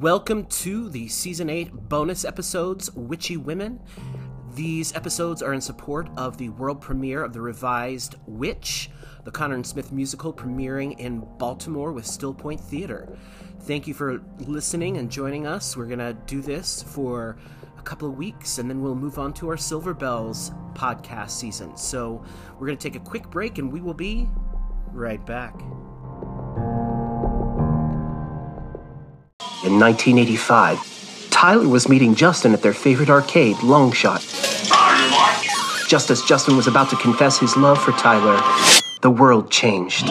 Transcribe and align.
Welcome 0.00 0.46
to 0.46 0.88
the 0.88 1.06
season 1.06 1.48
8 1.48 1.88
bonus 1.88 2.24
episodes, 2.24 2.92
Witchy 2.96 3.36
Women. 3.36 3.78
These 4.52 4.92
episodes 4.96 5.40
are 5.40 5.52
in 5.52 5.60
support 5.60 6.10
of 6.16 6.36
the 6.36 6.48
world 6.48 6.80
premiere 6.80 7.22
of 7.22 7.32
the 7.32 7.40
revised 7.40 8.16
Witch, 8.26 8.90
the 9.22 9.30
Conner 9.30 9.54
and 9.54 9.64
Smith 9.64 9.92
musical 9.92 10.32
premiering 10.32 10.98
in 10.98 11.24
Baltimore 11.38 11.92
with 11.92 12.06
Stillpointe 12.06 12.58
Theatre. 12.58 13.16
Thank 13.60 13.86
you 13.86 13.94
for 13.94 14.20
listening 14.40 14.96
and 14.96 15.08
joining 15.08 15.46
us. 15.46 15.76
We're 15.76 15.86
going 15.86 16.00
to 16.00 16.14
do 16.26 16.42
this 16.42 16.82
for 16.82 17.38
a 17.78 17.82
couple 17.82 18.08
of 18.08 18.16
weeks 18.16 18.58
and 18.58 18.68
then 18.68 18.82
we'll 18.82 18.96
move 18.96 19.20
on 19.20 19.32
to 19.34 19.48
our 19.48 19.56
Silver 19.56 19.94
Bells 19.94 20.50
podcast 20.72 21.30
season. 21.30 21.76
So 21.76 22.24
we're 22.58 22.66
going 22.66 22.78
to 22.78 22.90
take 22.90 23.00
a 23.00 23.04
quick 23.04 23.30
break 23.30 23.58
and 23.58 23.72
we 23.72 23.80
will 23.80 23.94
be 23.94 24.28
right 24.92 25.24
back. 25.24 25.54
In 29.64 29.80
1985, 29.80 31.30
Tyler 31.30 31.66
was 31.66 31.88
meeting 31.88 32.14
Justin 32.14 32.52
at 32.52 32.60
their 32.60 32.74
favorite 32.74 33.08
arcade, 33.08 33.56
Longshot. 33.56 34.20
Just 35.88 36.10
as 36.10 36.20
Justin 36.20 36.54
was 36.54 36.66
about 36.66 36.90
to 36.90 36.96
confess 36.96 37.38
his 37.38 37.56
love 37.56 37.82
for 37.82 37.92
Tyler, 37.92 38.38
the 39.00 39.10
world 39.10 39.50
changed. 39.50 40.04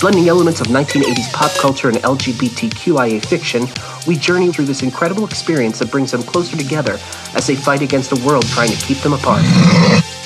Blending 0.00 0.28
elements 0.28 0.62
of 0.62 0.68
1980s 0.68 1.30
pop 1.34 1.50
culture 1.58 1.88
and 1.88 1.98
LGBTQIA 1.98 3.22
fiction, 3.22 3.66
we 4.06 4.16
journey 4.16 4.50
through 4.50 4.64
this 4.64 4.82
incredible 4.82 5.26
experience 5.26 5.78
that 5.80 5.90
brings 5.90 6.10
them 6.10 6.22
closer 6.22 6.56
together 6.56 6.98
as 7.34 7.46
they 7.46 7.54
fight 7.54 7.82
against 7.82 8.12
a 8.12 8.26
world 8.26 8.46
trying 8.46 8.70
to 8.70 8.86
keep 8.86 8.96
them 8.98 9.12
apart. 9.12 9.42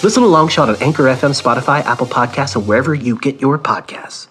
Listen 0.05 0.23
to 0.23 0.29
Longshot 0.29 0.69
on 0.69 0.77
Anchor 0.77 1.05
FM, 1.05 1.35
Spotify, 1.35 1.83
Apple 1.83 2.07
Podcasts, 2.07 2.55
and 2.55 2.69
wherever 2.69 2.95
you 2.95 3.19
get 3.19 3.41
your 3.41 3.59
podcasts. 3.59 4.29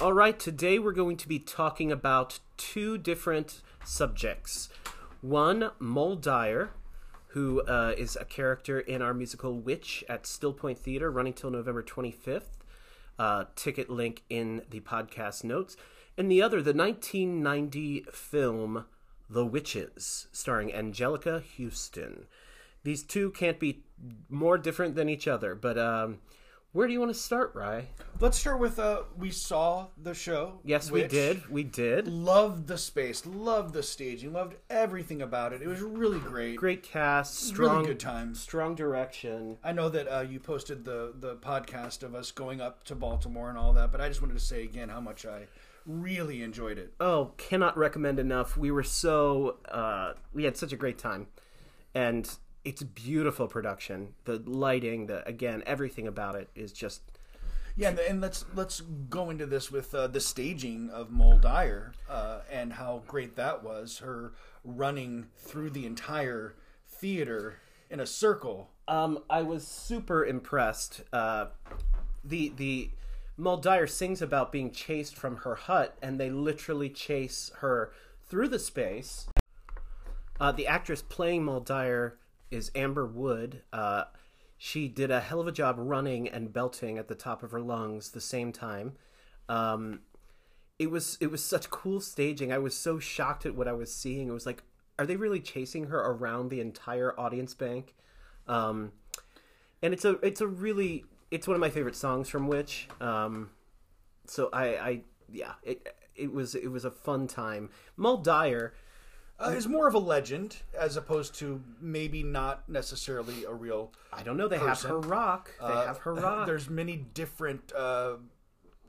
All 0.00 0.12
right, 0.12 0.38
today 0.38 0.78
we're 0.78 0.92
going 0.92 1.16
to 1.16 1.26
be 1.26 1.40
talking 1.40 1.90
about 1.90 2.38
two 2.56 2.98
different 2.98 3.62
subjects. 3.84 4.68
One, 5.22 5.72
Moll 5.80 6.14
Dyer, 6.14 6.70
who 7.30 7.62
uh, 7.62 7.94
is 7.98 8.14
a 8.14 8.24
character 8.24 8.78
in 8.78 9.02
our 9.02 9.12
musical 9.12 9.58
Witch 9.58 10.04
at 10.08 10.22
Stillpointe 10.22 10.78
Theatre, 10.78 11.10
running 11.10 11.32
till 11.32 11.50
November 11.50 11.82
25th. 11.82 12.58
Uh, 13.18 13.46
ticket 13.56 13.90
link 13.90 14.22
in 14.30 14.62
the 14.70 14.78
podcast 14.78 15.42
notes. 15.42 15.76
And 16.16 16.30
the 16.30 16.42
other, 16.42 16.62
the 16.62 16.72
1990 16.72 18.04
film 18.12 18.84
The 19.28 19.44
Witches, 19.44 20.28
starring 20.30 20.70
Anjelica 20.70 21.42
Huston. 21.58 22.26
These 22.84 23.02
two 23.02 23.32
can't 23.32 23.58
be 23.58 23.82
more 24.28 24.58
different 24.58 24.94
than 24.94 25.08
each 25.08 25.26
other, 25.26 25.56
but 25.56 25.76
um, 25.76 26.18
where 26.72 26.86
do 26.86 26.92
you 26.92 27.00
want 27.00 27.12
to 27.12 27.18
start, 27.18 27.54
Rye? 27.54 27.86
Let's 28.20 28.38
start 28.38 28.60
with 28.60 28.78
uh 28.78 29.02
we 29.16 29.30
saw 29.30 29.86
the 29.96 30.14
show. 30.14 30.60
Yes, 30.64 30.90
we 30.90 31.06
did. 31.06 31.48
We 31.48 31.64
did. 31.64 32.08
Loved 32.08 32.66
the 32.66 32.78
space, 32.78 33.24
loved 33.24 33.74
the 33.74 33.82
staging, 33.82 34.32
loved 34.32 34.56
everything 34.68 35.22
about 35.22 35.52
it. 35.52 35.62
It 35.62 35.68
was 35.68 35.80
really 35.80 36.18
great. 36.18 36.56
Great 36.56 36.82
cast, 36.82 37.34
strong, 37.34 37.76
really 37.76 37.88
good 37.88 38.00
times. 38.00 38.40
strong 38.40 38.74
direction. 38.74 39.56
I 39.64 39.72
know 39.72 39.88
that 39.88 40.08
uh, 40.08 40.20
you 40.20 40.40
posted 40.40 40.84
the 40.84 41.14
the 41.18 41.36
podcast 41.36 42.02
of 42.02 42.14
us 42.14 42.30
going 42.30 42.60
up 42.60 42.84
to 42.84 42.94
Baltimore 42.94 43.48
and 43.48 43.58
all 43.58 43.72
that, 43.72 43.90
but 43.90 44.00
I 44.00 44.08
just 44.08 44.20
wanted 44.20 44.34
to 44.34 44.44
say 44.44 44.64
again 44.64 44.88
how 44.88 45.00
much 45.00 45.24
I 45.24 45.46
really 45.86 46.42
enjoyed 46.42 46.78
it. 46.78 46.92
Oh, 47.00 47.32
cannot 47.38 47.78
recommend 47.78 48.18
enough. 48.18 48.56
We 48.56 48.70
were 48.70 48.82
so 48.82 49.56
uh, 49.70 50.12
we 50.34 50.44
had 50.44 50.56
such 50.56 50.72
a 50.72 50.76
great 50.76 50.98
time, 50.98 51.28
and 51.94 52.30
it's 52.68 52.82
beautiful 52.82 53.48
production. 53.48 54.12
The 54.26 54.42
lighting, 54.44 55.06
the 55.06 55.26
again, 55.26 55.62
everything 55.64 56.06
about 56.06 56.34
it 56.34 56.50
is 56.54 56.70
just 56.70 57.00
Yeah, 57.76 57.94
and, 58.08 58.20
let's 58.20 58.44
let's 58.54 58.82
go 59.08 59.30
into 59.30 59.46
this 59.46 59.70
with 59.72 59.94
uh, 59.94 60.06
the 60.08 60.20
staging 60.20 60.90
of 60.90 61.10
Moll 61.10 61.38
Dyer 61.38 61.92
uh, 62.10 62.40
and 62.50 62.74
how 62.74 63.02
great 63.06 63.36
that 63.36 63.64
was. 63.64 63.98
Her 64.00 64.34
running 64.64 65.28
through 65.34 65.70
the 65.70 65.86
entire 65.86 66.56
theater 66.86 67.60
in 67.88 68.00
a 68.00 68.06
circle. 68.06 68.68
Um, 68.86 69.20
I 69.30 69.40
was 69.40 69.66
super 69.66 70.26
impressed. 70.26 71.04
Uh, 71.10 71.46
the 72.22 72.52
the 72.54 72.90
Moll 73.38 73.56
Dyer 73.56 73.86
sings 73.86 74.20
about 74.20 74.52
being 74.52 74.72
chased 74.72 75.16
from 75.16 75.38
her 75.38 75.54
hut, 75.54 75.96
and 76.02 76.20
they 76.20 76.28
literally 76.28 76.90
chase 76.90 77.50
her 77.60 77.92
through 78.28 78.48
the 78.48 78.58
space. 78.58 79.26
Uh, 80.38 80.52
the 80.52 80.66
actress 80.66 81.00
playing 81.00 81.44
Moll 81.44 81.60
Dyer 81.60 82.17
is 82.50 82.70
Amber 82.74 83.06
Wood. 83.06 83.62
Uh, 83.72 84.04
she 84.56 84.88
did 84.88 85.10
a 85.10 85.20
hell 85.20 85.40
of 85.40 85.46
a 85.46 85.52
job 85.52 85.76
running 85.78 86.28
and 86.28 86.52
belting 86.52 86.98
at 86.98 87.08
the 87.08 87.14
top 87.14 87.42
of 87.42 87.52
her 87.52 87.60
lungs 87.60 88.10
the 88.10 88.20
same 88.20 88.52
time. 88.52 88.94
Um, 89.48 90.00
it 90.78 90.90
was 90.90 91.16
it 91.20 91.30
was 91.30 91.44
such 91.44 91.70
cool 91.70 92.00
staging. 92.00 92.52
I 92.52 92.58
was 92.58 92.76
so 92.76 92.98
shocked 92.98 93.46
at 93.46 93.54
what 93.54 93.68
I 93.68 93.72
was 93.72 93.92
seeing. 93.92 94.28
It 94.28 94.32
was 94.32 94.46
like, 94.46 94.62
are 94.98 95.06
they 95.06 95.16
really 95.16 95.40
chasing 95.40 95.86
her 95.86 95.98
around 95.98 96.48
the 96.48 96.60
entire 96.60 97.18
audience 97.18 97.54
bank? 97.54 97.94
Um, 98.46 98.92
and 99.82 99.92
it's 99.92 100.04
a 100.04 100.12
it's 100.24 100.40
a 100.40 100.46
really 100.46 101.04
it's 101.30 101.46
one 101.46 101.54
of 101.54 101.60
my 101.60 101.70
favorite 101.70 101.96
songs 101.96 102.28
from 102.28 102.48
Witch. 102.48 102.88
Um, 103.00 103.50
so 104.26 104.48
I, 104.52 104.64
I 104.64 105.00
yeah 105.30 105.52
it 105.62 105.96
it 106.14 106.32
was 106.32 106.54
it 106.54 106.68
was 106.68 106.84
a 106.84 106.90
fun 106.90 107.26
time. 107.26 107.70
Moll 107.96 108.18
Dyer. 108.18 108.74
Uh, 109.40 109.50
is 109.50 109.68
more 109.68 109.86
of 109.86 109.94
a 109.94 109.98
legend 109.98 110.56
as 110.76 110.96
opposed 110.96 111.32
to 111.36 111.62
maybe 111.80 112.24
not 112.24 112.68
necessarily 112.68 113.44
a 113.44 113.52
real. 113.52 113.92
I 114.12 114.24
don't 114.24 114.36
know. 114.36 114.48
They 114.48 114.58
have 114.58 114.82
her 114.82 114.98
rock. 114.98 115.52
They 115.60 115.66
uh, 115.66 115.86
have 115.86 115.98
her 115.98 116.14
rock. 116.16 116.46
There's 116.46 116.68
many 116.68 116.96
different 116.96 117.72
uh, 117.72 118.14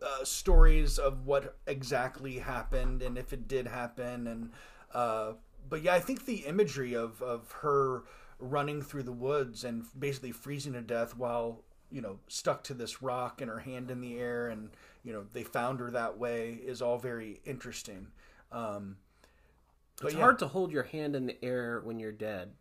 uh, 0.01 0.23
stories 0.23 0.97
of 0.97 1.27
what 1.27 1.57
exactly 1.67 2.39
happened 2.39 3.03
and 3.03 3.17
if 3.17 3.31
it 3.31 3.47
did 3.47 3.67
happen, 3.67 4.25
and 4.25 4.51
uh, 4.93 5.33
but 5.69 5.83
yeah, 5.83 5.93
I 5.93 5.99
think 5.99 6.25
the 6.25 6.45
imagery 6.47 6.95
of 6.95 7.21
of 7.21 7.51
her 7.61 8.03
running 8.39 8.81
through 8.81 9.03
the 9.03 9.11
woods 9.11 9.63
and 9.63 9.83
basically 9.97 10.31
freezing 10.31 10.73
to 10.73 10.81
death 10.81 11.15
while 11.15 11.63
you 11.91 12.01
know 12.01 12.19
stuck 12.27 12.63
to 12.63 12.73
this 12.73 13.01
rock 13.01 13.41
and 13.41 13.49
her 13.49 13.59
hand 13.59 13.91
in 13.91 13.99
the 14.01 14.17
air 14.17 14.47
and 14.47 14.69
you 15.03 15.11
know 15.11 15.25
they 15.33 15.43
found 15.43 15.79
her 15.79 15.91
that 15.91 16.17
way 16.17 16.59
is 16.65 16.81
all 16.81 16.97
very 16.97 17.41
interesting. 17.45 18.07
Um, 18.51 18.97
but 20.01 20.07
It's 20.07 20.15
yeah, 20.15 20.21
hard 20.21 20.39
to 20.39 20.47
hold 20.47 20.71
your 20.71 20.83
hand 20.83 21.15
in 21.15 21.25
the 21.27 21.43
air 21.43 21.81
when 21.83 21.99
you're 21.99 22.11
dead. 22.11 22.51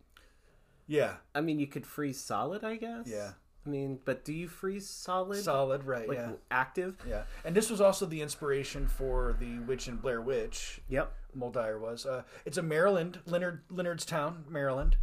yeah, 0.86 1.16
I 1.34 1.40
mean, 1.40 1.58
you 1.58 1.66
could 1.66 1.86
freeze 1.86 2.20
solid, 2.20 2.64
I 2.64 2.76
guess. 2.76 3.06
Yeah. 3.06 3.32
I 3.66 3.70
mean, 3.70 3.98
but 4.06 4.24
do 4.24 4.32
you 4.32 4.48
freeze 4.48 4.88
solid? 4.88 5.42
solid, 5.42 5.84
right? 5.84 6.08
like 6.08 6.16
yeah. 6.16 6.30
active? 6.50 6.96
Yeah, 7.06 7.24
and 7.44 7.54
this 7.54 7.68
was 7.68 7.80
also 7.82 8.06
the 8.06 8.22
inspiration 8.22 8.86
for 8.88 9.36
the 9.38 9.58
Witch 9.60 9.88
and 9.88 10.00
Blair 10.00 10.22
Witch. 10.22 10.80
Yep. 10.88 11.12
Moll 11.34 11.50
Dyer 11.50 11.78
was. 11.78 12.06
Uh, 12.06 12.22
it's 12.46 12.56
a 12.56 12.62
Maryland, 12.62 13.18
Leonard 13.26 13.60
Leonardstown, 13.68 14.44
Maryland. 14.48 14.96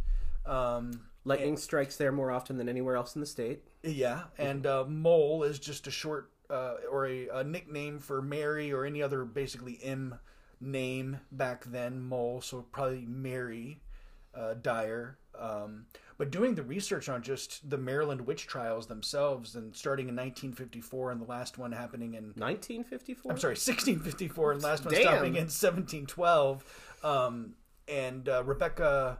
Um, 0.44 1.02
Lightning 1.24 1.56
strikes 1.56 1.96
there 1.96 2.10
more 2.12 2.30
often 2.32 2.56
than 2.56 2.68
anywhere 2.68 2.96
else 2.96 3.14
in 3.14 3.20
the 3.20 3.26
state. 3.26 3.62
yeah, 3.84 4.22
and 4.38 4.66
uh, 4.66 4.84
Moll 4.88 5.44
is 5.44 5.58
just 5.60 5.86
a 5.86 5.90
short 5.92 6.30
uh, 6.50 6.74
or 6.90 7.06
a, 7.06 7.28
a 7.28 7.44
nickname 7.44 8.00
for 8.00 8.20
Mary 8.20 8.72
or 8.72 8.84
any 8.84 9.00
other 9.02 9.24
basically 9.24 9.78
M 9.82 10.18
name 10.60 11.20
back 11.32 11.64
then. 11.64 12.00
Moll, 12.00 12.40
so 12.40 12.62
probably 12.72 13.06
Mary 13.06 13.80
uh, 14.34 14.54
Dyer. 14.54 15.18
Um, 15.38 15.86
but 16.18 16.30
doing 16.30 16.54
the 16.54 16.62
research 16.62 17.08
on 17.08 17.22
just 17.22 17.68
the 17.68 17.76
Maryland 17.76 18.26
witch 18.26 18.46
trials 18.46 18.86
themselves, 18.86 19.54
and 19.54 19.74
starting 19.74 20.08
in 20.08 20.16
1954, 20.16 21.12
and 21.12 21.20
the 21.20 21.26
last 21.26 21.58
one 21.58 21.72
happening 21.72 22.14
in 22.14 22.32
1954. 22.36 23.32
I'm 23.32 23.38
sorry, 23.38 23.52
1654, 23.52 24.52
and 24.52 24.62
last 24.62 24.84
one 24.84 24.94
Damn. 24.94 25.02
stopping 25.02 25.34
in 25.36 25.44
1712. 25.44 26.64
Um, 27.04 27.54
and 27.88 28.28
uh, 28.28 28.42
Rebecca, 28.44 29.18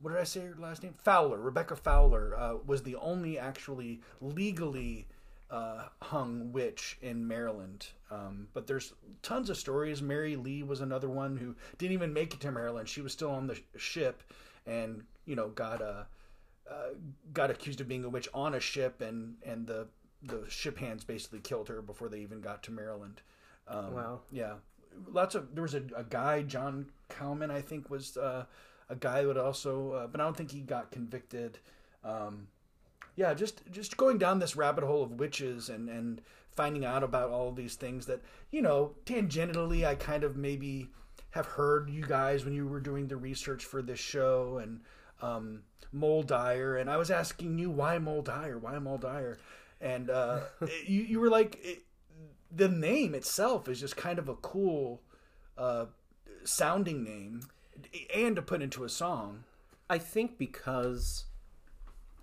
what 0.00 0.12
did 0.12 0.20
I 0.20 0.24
say 0.24 0.40
her 0.40 0.54
last 0.58 0.82
name? 0.82 0.94
Fowler. 0.98 1.40
Rebecca 1.40 1.76
Fowler 1.76 2.38
uh, 2.38 2.56
was 2.66 2.82
the 2.82 2.96
only 2.96 3.38
actually 3.38 4.00
legally 4.20 5.08
uh, 5.50 5.84
hung 6.02 6.52
witch 6.52 6.98
in 7.02 7.26
Maryland. 7.26 7.86
Um, 8.10 8.48
but 8.52 8.66
there's 8.66 8.92
tons 9.22 9.50
of 9.50 9.56
stories. 9.56 10.02
Mary 10.02 10.36
Lee 10.36 10.62
was 10.62 10.80
another 10.80 11.08
one 11.08 11.36
who 11.36 11.54
didn't 11.78 11.92
even 11.92 12.12
make 12.12 12.34
it 12.34 12.40
to 12.40 12.50
Maryland. 12.50 12.88
She 12.88 13.00
was 13.00 13.12
still 13.12 13.30
on 13.30 13.46
the 13.46 13.58
ship, 13.76 14.22
and 14.66 15.04
you 15.26 15.36
know 15.36 15.48
got 15.48 15.82
uh, 15.82 16.04
uh, 16.70 16.94
got 17.32 17.50
accused 17.50 17.80
of 17.80 17.88
being 17.88 18.04
a 18.04 18.08
witch 18.08 18.28
on 18.34 18.54
a 18.54 18.60
ship, 18.60 19.00
and 19.00 19.36
and 19.44 19.66
the 19.66 19.86
the 20.22 20.44
ship 20.48 20.78
hands 20.78 21.04
basically 21.04 21.40
killed 21.40 21.68
her 21.68 21.82
before 21.82 22.08
they 22.08 22.20
even 22.20 22.40
got 22.40 22.62
to 22.64 22.70
Maryland. 22.72 23.20
Um, 23.68 23.94
Wow. 23.94 24.20
Yeah, 24.32 24.54
lots 25.12 25.34
of 25.34 25.54
there 25.54 25.62
was 25.62 25.74
a, 25.74 25.82
a 25.96 26.04
guy 26.04 26.42
John 26.42 26.86
Cowman 27.08 27.50
I 27.50 27.60
think 27.60 27.90
was 27.90 28.16
uh, 28.16 28.44
a 28.88 28.96
guy 28.96 29.24
that 29.24 29.36
also, 29.36 29.92
uh, 29.92 30.06
but 30.06 30.20
I 30.20 30.24
don't 30.24 30.36
think 30.36 30.50
he 30.50 30.60
got 30.60 30.90
convicted. 30.90 31.58
Um, 32.02 32.48
yeah, 33.16 33.34
just 33.34 33.62
just 33.70 33.96
going 33.96 34.18
down 34.18 34.38
this 34.38 34.56
rabbit 34.56 34.84
hole 34.84 35.02
of 35.02 35.12
witches 35.12 35.68
and 35.68 35.88
and 35.88 36.20
finding 36.50 36.84
out 36.84 37.02
about 37.02 37.30
all 37.30 37.48
of 37.48 37.56
these 37.56 37.74
things 37.74 38.06
that 38.06 38.20
you 38.50 38.62
know 38.62 38.94
tangentially 39.06 39.84
I 39.86 39.94
kind 39.94 40.24
of 40.24 40.36
maybe 40.36 40.88
have 41.30 41.46
heard 41.46 41.90
you 41.90 42.02
guys 42.02 42.44
when 42.44 42.54
you 42.54 42.66
were 42.66 42.80
doing 42.80 43.08
the 43.08 43.16
research 43.16 43.64
for 43.64 43.82
this 43.82 43.98
show 43.98 44.58
and 44.62 44.80
um, 45.20 45.62
Moll 45.92 46.22
Dyer 46.22 46.76
and 46.76 46.88
I 46.88 46.96
was 46.96 47.10
asking 47.10 47.58
you 47.58 47.70
why 47.70 47.98
Moll 47.98 48.22
Dyer, 48.22 48.58
why 48.58 48.78
Moll 48.78 48.98
Dyer, 48.98 49.38
and 49.80 50.10
uh, 50.10 50.40
you 50.86 51.02
you 51.02 51.20
were 51.20 51.30
like. 51.30 51.58
It, 51.62 51.82
the 52.56 52.68
name 52.68 53.14
itself 53.14 53.68
is 53.68 53.80
just 53.80 53.96
kind 53.96 54.18
of 54.18 54.28
a 54.28 54.36
cool 54.36 55.02
uh, 55.58 55.86
sounding 56.44 57.02
name, 57.02 57.40
and 58.14 58.36
to 58.36 58.42
put 58.42 58.62
into 58.62 58.84
a 58.84 58.88
song. 58.88 59.44
I 59.90 59.98
think 59.98 60.38
because 60.38 61.24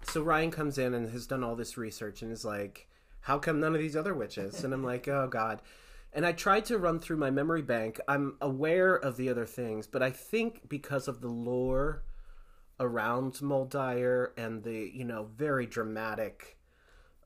so 0.04 0.22
Ryan 0.22 0.52
comes 0.52 0.78
in 0.78 0.94
and 0.94 1.10
has 1.12 1.28
done 1.28 1.44
all 1.44 1.56
this 1.56 1.78
research 1.78 2.22
and 2.22 2.32
is 2.32 2.46
like, 2.46 2.88
"How 3.22 3.40
come 3.40 3.60
none 3.60 3.74
of 3.76 3.82
these 3.82 3.96
other 3.96 4.14
witches?" 4.14 4.64
And 4.64 4.74
I'm 4.74 4.84
like, 4.84 5.08
"Oh 5.08 5.28
God." 5.28 5.62
And 6.14 6.26
I 6.26 6.34
tried 6.34 6.66
to 6.66 6.78
run 6.78 7.00
through 7.00 7.18
my 7.18 7.32
memory 7.32 7.62
bank. 7.62 8.00
I'm 8.08 8.36
aware 8.42 8.96
of 8.96 9.16
the 9.16 9.30
other 9.30 9.46
things, 9.46 9.88
but 9.88 10.04
I 10.04 10.12
think 10.12 10.68
because 10.68 11.08
of 11.08 11.22
the 11.22 11.30
lore 11.30 12.04
around 12.80 13.42
Moll 13.42 13.66
Dyer 13.66 14.34
and 14.36 14.64
the 14.64 14.92
you 14.94 15.06
know 15.06 15.30
very 15.36 15.66
dramatic, 15.66 16.58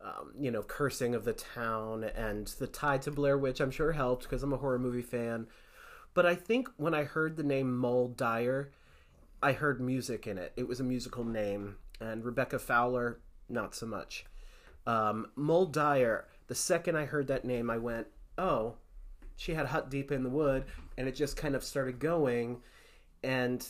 um, 0.02 0.34
you 0.40 0.52
know, 0.52 0.62
cursing 0.62 1.16
of 1.16 1.26
the 1.26 1.34
town 1.34 2.04
and 2.04 2.48
the 2.60 2.68
tie 2.68 3.00
to 3.00 3.12
Blair 3.12 3.38
Witch, 3.38 3.60
I'm 3.60 3.72
sure 3.72 3.94
helped 3.94 4.24
because 4.24 4.44
I'm 4.44 4.54
a 4.54 4.58
horror 4.58 4.80
movie 4.80 5.02
fan. 5.02 5.48
But 6.14 6.26
I 6.26 6.36
think 6.36 6.70
when 6.78 6.94
I 6.94 7.04
heard 7.04 7.36
the 7.36 7.44
name 7.44 7.76
Moll 7.76 8.10
Dyer, 8.10 8.72
I 9.42 9.54
heard 9.54 9.82
music 9.82 10.28
in 10.28 10.38
it. 10.38 10.54
It 10.56 10.68
was 10.68 10.80
a 10.80 10.84
musical 10.84 11.24
name, 11.24 11.78
and 12.00 12.24
Rebecca 12.24 12.60
Fowler, 12.60 13.20
not 13.50 13.76
so 13.76 13.86
much. 13.86 14.26
Um, 14.88 15.28
Moll 15.36 15.66
Dyer, 15.66 16.28
the 16.48 16.56
second 16.56 16.96
I 16.96 17.06
heard 17.06 17.28
that 17.28 17.46
name, 17.46 17.70
I 17.70 17.78
went, 17.78 18.08
oh, 18.38 18.76
she 19.36 19.54
had 19.54 19.68
Hut 19.68 19.90
Deep 19.90 20.12
in 20.12 20.24
the 20.24 20.30
Wood, 20.30 20.66
and 20.98 21.08
it 21.08 21.16
just 21.16 21.36
kind 21.36 21.56
of 21.56 21.64
started 21.64 22.00
going. 22.00 22.62
And 23.24 23.66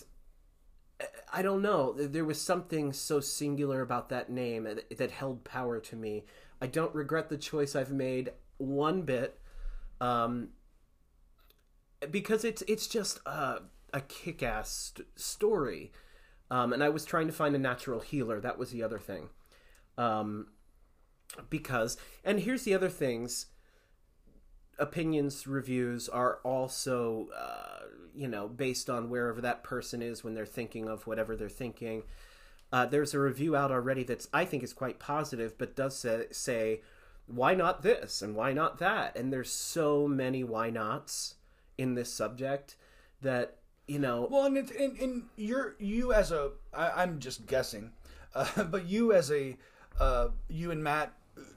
I 1.32 1.42
don't 1.42 1.62
know, 1.62 1.94
there 1.94 2.26
was 2.26 2.42
something 2.42 2.94
so 2.94 3.20
singular 3.20 3.82
about 3.82 4.10
that 4.10 4.30
name 4.30 4.68
that 4.96 5.12
held 5.12 5.44
power 5.44 5.80
to 5.80 5.96
me. 5.96 6.26
I 6.62 6.68
don't 6.68 6.94
regret 6.94 7.30
the 7.30 7.38
choice 7.38 7.76
I've 7.76 7.92
made 7.92 8.32
one 8.58 9.02
bit. 9.04 9.40
Um, 10.02 10.50
because 12.12 12.44
it's 12.44 12.62
it's 12.68 12.88
just 12.88 13.20
a, 13.26 13.62
a 13.94 14.02
kick-ass 14.02 14.94
st- 14.96 15.08
story 15.16 15.92
um, 16.52 16.74
and 16.74 16.84
i 16.84 16.90
was 16.90 17.06
trying 17.06 17.28
to 17.28 17.34
find 17.34 17.56
a 17.56 17.60
natural 17.60 18.00
healer. 18.00 18.40
That 18.40 18.58
was 18.58 18.72
the 18.72 18.84
other 18.84 19.00
thing. 19.00 19.30
Um, 19.98 20.48
because 21.50 21.98
and 22.24 22.40
here's 22.40 22.64
the 22.64 22.74
other 22.74 22.90
things. 22.90 23.48
Opinions 24.78 25.48
reviews 25.48 26.10
are 26.10 26.40
also 26.44 27.30
uh, 27.38 27.86
you 28.14 28.28
know 28.28 28.48
based 28.48 28.90
on 28.90 29.10
wherever 29.10 29.42
that 29.42 29.64
person 29.64 30.02
is 30.02 30.24
when 30.24 30.34
they're 30.34 30.46
thinking 30.46 30.88
of 30.88 31.08
whatever 31.08 31.36
they're 31.36 31.50
thinking. 31.50 32.04
Uh, 32.72 32.86
there's 32.86 33.14
a 33.14 33.20
review 33.20 33.56
out 33.56 33.72
already 33.72 34.04
that's 34.04 34.28
i 34.34 34.44
think 34.44 34.64
is 34.64 34.74
quite 34.74 35.00
positive 35.00 35.56
but 35.58 35.76
does 35.76 35.98
say, 35.98 36.26
say 36.32 36.82
why 37.28 37.56
not 37.56 37.82
this 37.82 38.22
and 38.22 38.36
why 38.36 38.54
not 38.54 38.78
that? 38.80 39.18
And 39.18 39.32
there's 39.32 39.52
so 39.52 40.08
many 40.08 40.44
why 40.44 40.70
nots 40.70 41.36
in 41.78 41.96
this 41.96 42.14
subject 42.14 42.76
that 43.22 43.58
you 43.88 44.00
know. 44.00 44.28
Well 44.30 44.46
and, 44.46 44.58
it, 44.58 44.72
and, 44.72 44.98
and 45.00 45.24
you're 45.36 45.76
you 45.80 46.14
as 46.14 46.32
a 46.32 46.52
I, 46.74 47.04
i'm 47.04 47.20
just 47.20 47.46
guessing 47.48 47.92
uh, 48.34 48.64
but 48.72 48.86
you 48.86 49.14
as 49.14 49.32
a 49.32 49.58
uh, 50.00 50.30
you 50.50 50.72
and 50.72 50.84
matt 50.84 51.14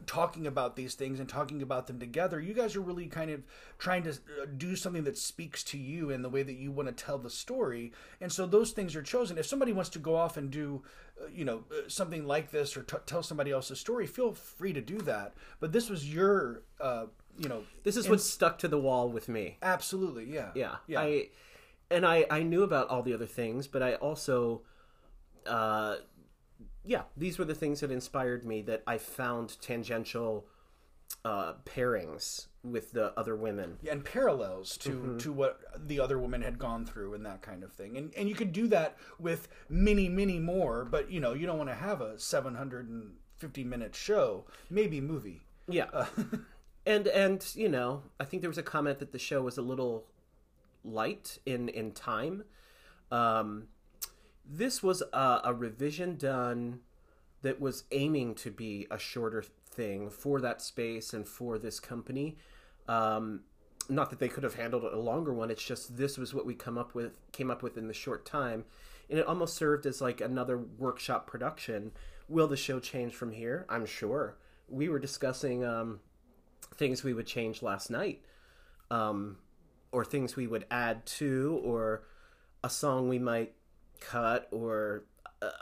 talking 0.07 0.47
about 0.47 0.75
these 0.75 0.95
things 0.95 1.21
and 1.21 1.29
talking 1.29 1.63
about 1.63 1.87
them 1.87 2.01
together 2.01 2.41
you 2.41 2.55
guys 2.55 2.75
are 2.77 2.81
really 2.81 3.07
kind 3.07 3.31
of 3.31 3.43
trying 3.79 4.03
to 4.03 4.11
uh, 4.11 4.47
do 4.57 4.75
something 4.75 5.05
that 5.05 5.17
speaks 5.17 5.63
to 5.63 5.79
you 5.79 6.11
in 6.11 6.23
the 6.23 6.29
way 6.29 6.43
that 6.43 6.57
you 6.57 6.71
want 6.71 6.89
to 6.89 7.05
tell 7.05 7.19
the 7.19 7.31
story. 7.31 7.93
And 8.21 8.31
so 8.31 8.45
those 8.45 8.73
things 8.73 8.97
are 8.97 9.03
chosen. 9.03 9.39
If 9.39 9.47
somebody 9.47 9.73
wants 9.73 9.91
to 9.91 9.99
go 9.99 10.17
off 10.17 10.37
and 10.37 10.51
do 10.51 10.83
uh, 11.21 11.27
you 11.33 11.45
know 11.45 11.65
uh, 11.71 11.89
something 11.89 12.27
like 12.27 12.51
this 12.51 12.77
or 12.77 12.83
t- 12.83 12.97
tell 13.07 13.23
somebody 13.23 13.51
else's 13.51 13.79
story 13.79 14.07
feel 14.07 14.33
free 14.33 14.73
to 14.73 14.81
do 14.81 14.99
that. 14.99 15.35
But 15.61 15.73
this 15.73 15.89
was 15.89 16.13
your 16.13 16.63
uh, 16.81 17.07
you 17.39 17.49
know 17.49 17.63
this 17.85 17.97
is 17.97 18.09
what 18.09 18.21
stuck 18.21 18.59
to 18.59 18.69
the 18.69 18.79
wall 18.79 19.09
with 19.09 19.29
me. 19.29 19.59
Absolutely 19.63 20.25
yeah. 20.25 20.51
Yeah 20.55 20.77
yeah. 20.87 21.01
I 21.01 21.29
and 21.91 22.07
i 22.07 22.25
i 22.31 22.43
knew 22.43 22.63
about 22.63 22.89
all 22.89 23.03
the 23.03 23.15
other 23.15 23.27
things 23.27 23.67
but 23.67 23.83
i 23.83 23.95
also 23.95 24.63
uh 25.47 25.97
yeah 26.85 27.03
these 27.17 27.39
were 27.39 27.45
the 27.45 27.55
things 27.55 27.81
that 27.81 27.91
inspired 27.91 28.45
me 28.45 28.63
that 28.63 28.83
i 28.87 28.99
found 28.99 29.61
tangential 29.61 30.47
uh 31.25 31.55
pairings 31.65 32.49
with 32.73 32.93
the 32.93 33.19
other 33.19 33.35
women. 33.37 33.79
Yeah, 33.83 33.93
and 33.93 34.05
parallels 34.05 34.77
to 34.79 34.91
mm-hmm. 34.91 35.17
to 35.19 35.33
what 35.33 35.61
the 35.77 36.01
other 36.01 36.19
women 36.19 36.43
had 36.43 36.59
gone 36.59 36.85
through 36.85 37.15
and 37.15 37.25
that 37.27 37.43
kind 37.43 37.63
of 37.63 37.73
thing. 37.73 37.97
And 37.97 38.13
and 38.17 38.29
you 38.29 38.35
could 38.35 38.53
do 38.53 38.67
that 38.69 38.97
with 39.19 39.49
many 39.69 40.09
many 40.09 40.39
more 40.39 40.85
but 40.85 41.11
you 41.11 41.21
know 41.21 41.33
you 41.33 41.47
don't 41.47 41.59
want 41.59 41.71
to 41.71 41.77
have 41.77 42.01
a 42.01 42.19
750 42.19 43.65
minute 43.65 43.95
show 43.95 44.45
maybe 44.71 45.01
movie. 45.01 45.43
Yeah. 45.69 45.87
Uh, 45.93 46.07
and 46.87 47.07
and 47.09 47.45
you 47.55 47.69
know 47.69 48.03
i 48.19 48.25
think 48.25 48.41
there 48.41 48.49
was 48.49 48.57
a 48.57 48.63
comment 48.63 48.99
that 48.99 49.13
the 49.13 49.19
show 49.19 49.43
was 49.43 49.59
a 49.59 49.63
little 49.63 50.07
light 50.85 51.39
in 51.47 51.69
in 51.69 51.93
time. 51.93 52.45
Um 53.11 53.69
this 54.51 54.83
was 54.83 55.03
a, 55.13 55.41
a 55.45 55.55
revision 55.55 56.17
done 56.17 56.81
that 57.43 57.61
was 57.61 57.85
aiming 57.93 58.35
to 58.35 58.51
be 58.51 58.87
a 58.91 58.99
shorter 58.99 59.43
thing 59.43 60.09
for 60.09 60.41
that 60.41 60.63
space 60.63 61.13
and 61.13 61.27
for 61.27 61.59
this 61.59 61.81
company. 61.81 62.37
Um 62.87 63.41
not 63.91 64.11
that 64.11 64.19
they 64.19 64.29
could 64.29 64.43
have 64.43 64.55
handled 64.55 64.85
a 64.85 64.99
longer 64.99 65.33
one 65.33 65.51
it's 65.51 65.65
just 65.65 65.97
this 65.97 66.19
was 66.19 66.35
what 66.35 66.45
we 66.45 66.55
come 66.55 66.77
up 66.77 66.95
with 66.95 67.13
came 67.33 67.51
up 67.51 67.63
with 67.63 67.77
in 67.77 67.89
the 67.89 67.95
short 67.95 68.25
time. 68.25 68.65
And 69.11 69.19
it 69.19 69.27
almost 69.27 69.57
served 69.57 69.87
as 69.87 70.03
like 70.03 70.21
another 70.21 70.59
workshop 70.59 71.27
production. 71.27 71.93
Will 72.29 72.47
the 72.47 72.59
show 72.59 72.79
change 72.79 73.15
from 73.15 73.33
here? 73.33 73.65
I'm 73.71 73.87
sure. 73.87 74.37
We 74.69 74.91
were 74.91 74.99
discussing 74.99 75.65
um 75.65 76.01
things 76.75 77.03
we 77.03 77.13
would 77.13 77.27
change 77.27 77.63
last 77.63 77.91
night, 77.91 78.23
um, 78.91 79.37
or 79.93 80.05
things 80.05 80.37
we 80.37 80.47
would 80.47 80.67
add 80.71 81.07
to, 81.07 81.61
or 81.65 82.03
a 82.63 82.71
song 82.71 83.09
we 83.09 83.19
might 83.19 83.55
cut, 84.01 84.49
or 84.51 85.05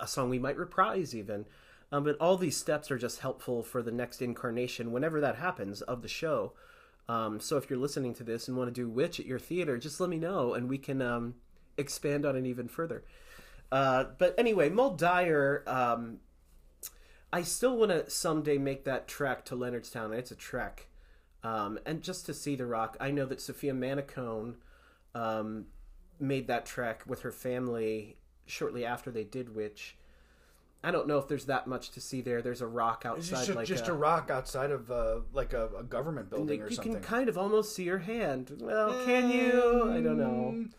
a 0.01 0.07
song 0.07 0.31
we 0.31 0.39
might 0.39 0.57
reprise, 0.57 1.15
even. 1.15 1.47
Um, 1.93 2.05
but 2.05 2.17
all 2.19 2.37
these 2.37 2.57
steps 2.57 2.91
are 2.91 2.99
just 2.99 3.21
helpful 3.21 3.63
for 3.63 3.83
the 3.83 3.93
next 3.93 4.21
incarnation, 4.21 4.93
whenever 4.93 5.21
that 5.21 5.37
happens, 5.37 5.83
of 5.83 6.03
the 6.03 6.09
show. 6.09 6.53
Um, 7.09 7.39
so 7.39 7.57
if 7.57 7.71
you're 7.71 7.79
listening 7.79 8.15
to 8.15 8.25
this 8.25 8.49
and 8.49 8.57
want 8.57 8.69
to 8.69 8.81
do 8.81 8.89
Witch 8.89 9.21
at 9.21 9.27
your 9.27 9.39
theater, 9.39 9.79
just 9.79 10.01
let 10.01 10.11
me 10.11 10.19
know, 10.19 10.55
and 10.55 10.69
we 10.69 10.79
can 10.79 11.01
um, 11.01 11.35
expand 11.79 12.27
on 12.27 12.37
it 12.37 12.47
even 12.47 12.67
further. 12.67 13.05
Uh, 13.71 14.05
but 14.19 14.35
anyway, 14.39 14.69
Moll 14.69 14.95
Dyer, 14.95 15.63
um, 15.67 16.19
I 17.33 17.43
still 17.43 17.77
want 17.77 17.91
to 17.91 18.11
someday 18.11 18.59
make 18.59 18.85
that 18.85 19.07
trek 19.07 19.45
to 19.47 19.57
Leonardstown. 19.57 20.13
It's 20.13 20.31
a 20.31 20.37
trek. 20.37 20.89
Um, 21.47 21.79
and 21.87 22.03
just 22.03 22.27
to 22.27 22.35
see 22.35 22.57
The 22.57 22.67
Rock, 22.67 22.97
I 22.99 23.11
know 23.11 23.25
that 23.27 23.41
Sophia 23.41 23.73
Manicone 23.73 24.55
um, 25.15 25.67
made 26.19 26.49
that 26.49 26.67
trek 26.67 27.05
with 27.07 27.23
her 27.23 27.31
family 27.31 28.17
shortly 28.47 28.85
after 28.85 29.11
they 29.13 29.23
did 29.23 29.55
Witch. 29.55 29.97
I 30.83 30.91
don't 30.91 31.07
know 31.07 31.19
if 31.19 31.29
there's 31.29 31.47
that 31.47 31.67
much 31.67 31.91
to 31.93 32.01
see 32.01 32.21
there. 32.21 32.43
There's 32.43 32.63
a 32.63 32.67
rock 32.67 33.05
outside, 33.05 33.47
just, 33.47 33.57
like 33.57 33.67
just 33.67 33.89
a, 33.89 33.93
a, 33.93 33.95
rock 33.95 34.31
outside 34.31 34.71
of 34.71 34.91
uh, 34.91 35.21
like 35.33 35.53
a, 35.53 35.69
a, 35.79 35.83
government 35.83 36.31
building 36.31 36.63
or 36.63 36.69
you 36.69 36.75
something. 36.75 36.93
You 36.93 36.99
can 36.99 37.05
kind 37.05 37.29
of 37.29 37.39
almost 37.39 37.75
see 37.75 37.87
her 37.87 37.99
hand. 37.99 38.57
Well, 38.61 39.05
can 39.05 39.31
you? 39.31 39.91
I 39.91 40.01
don't 40.01 40.19
know. 40.19 40.53
Mm, 40.55 40.71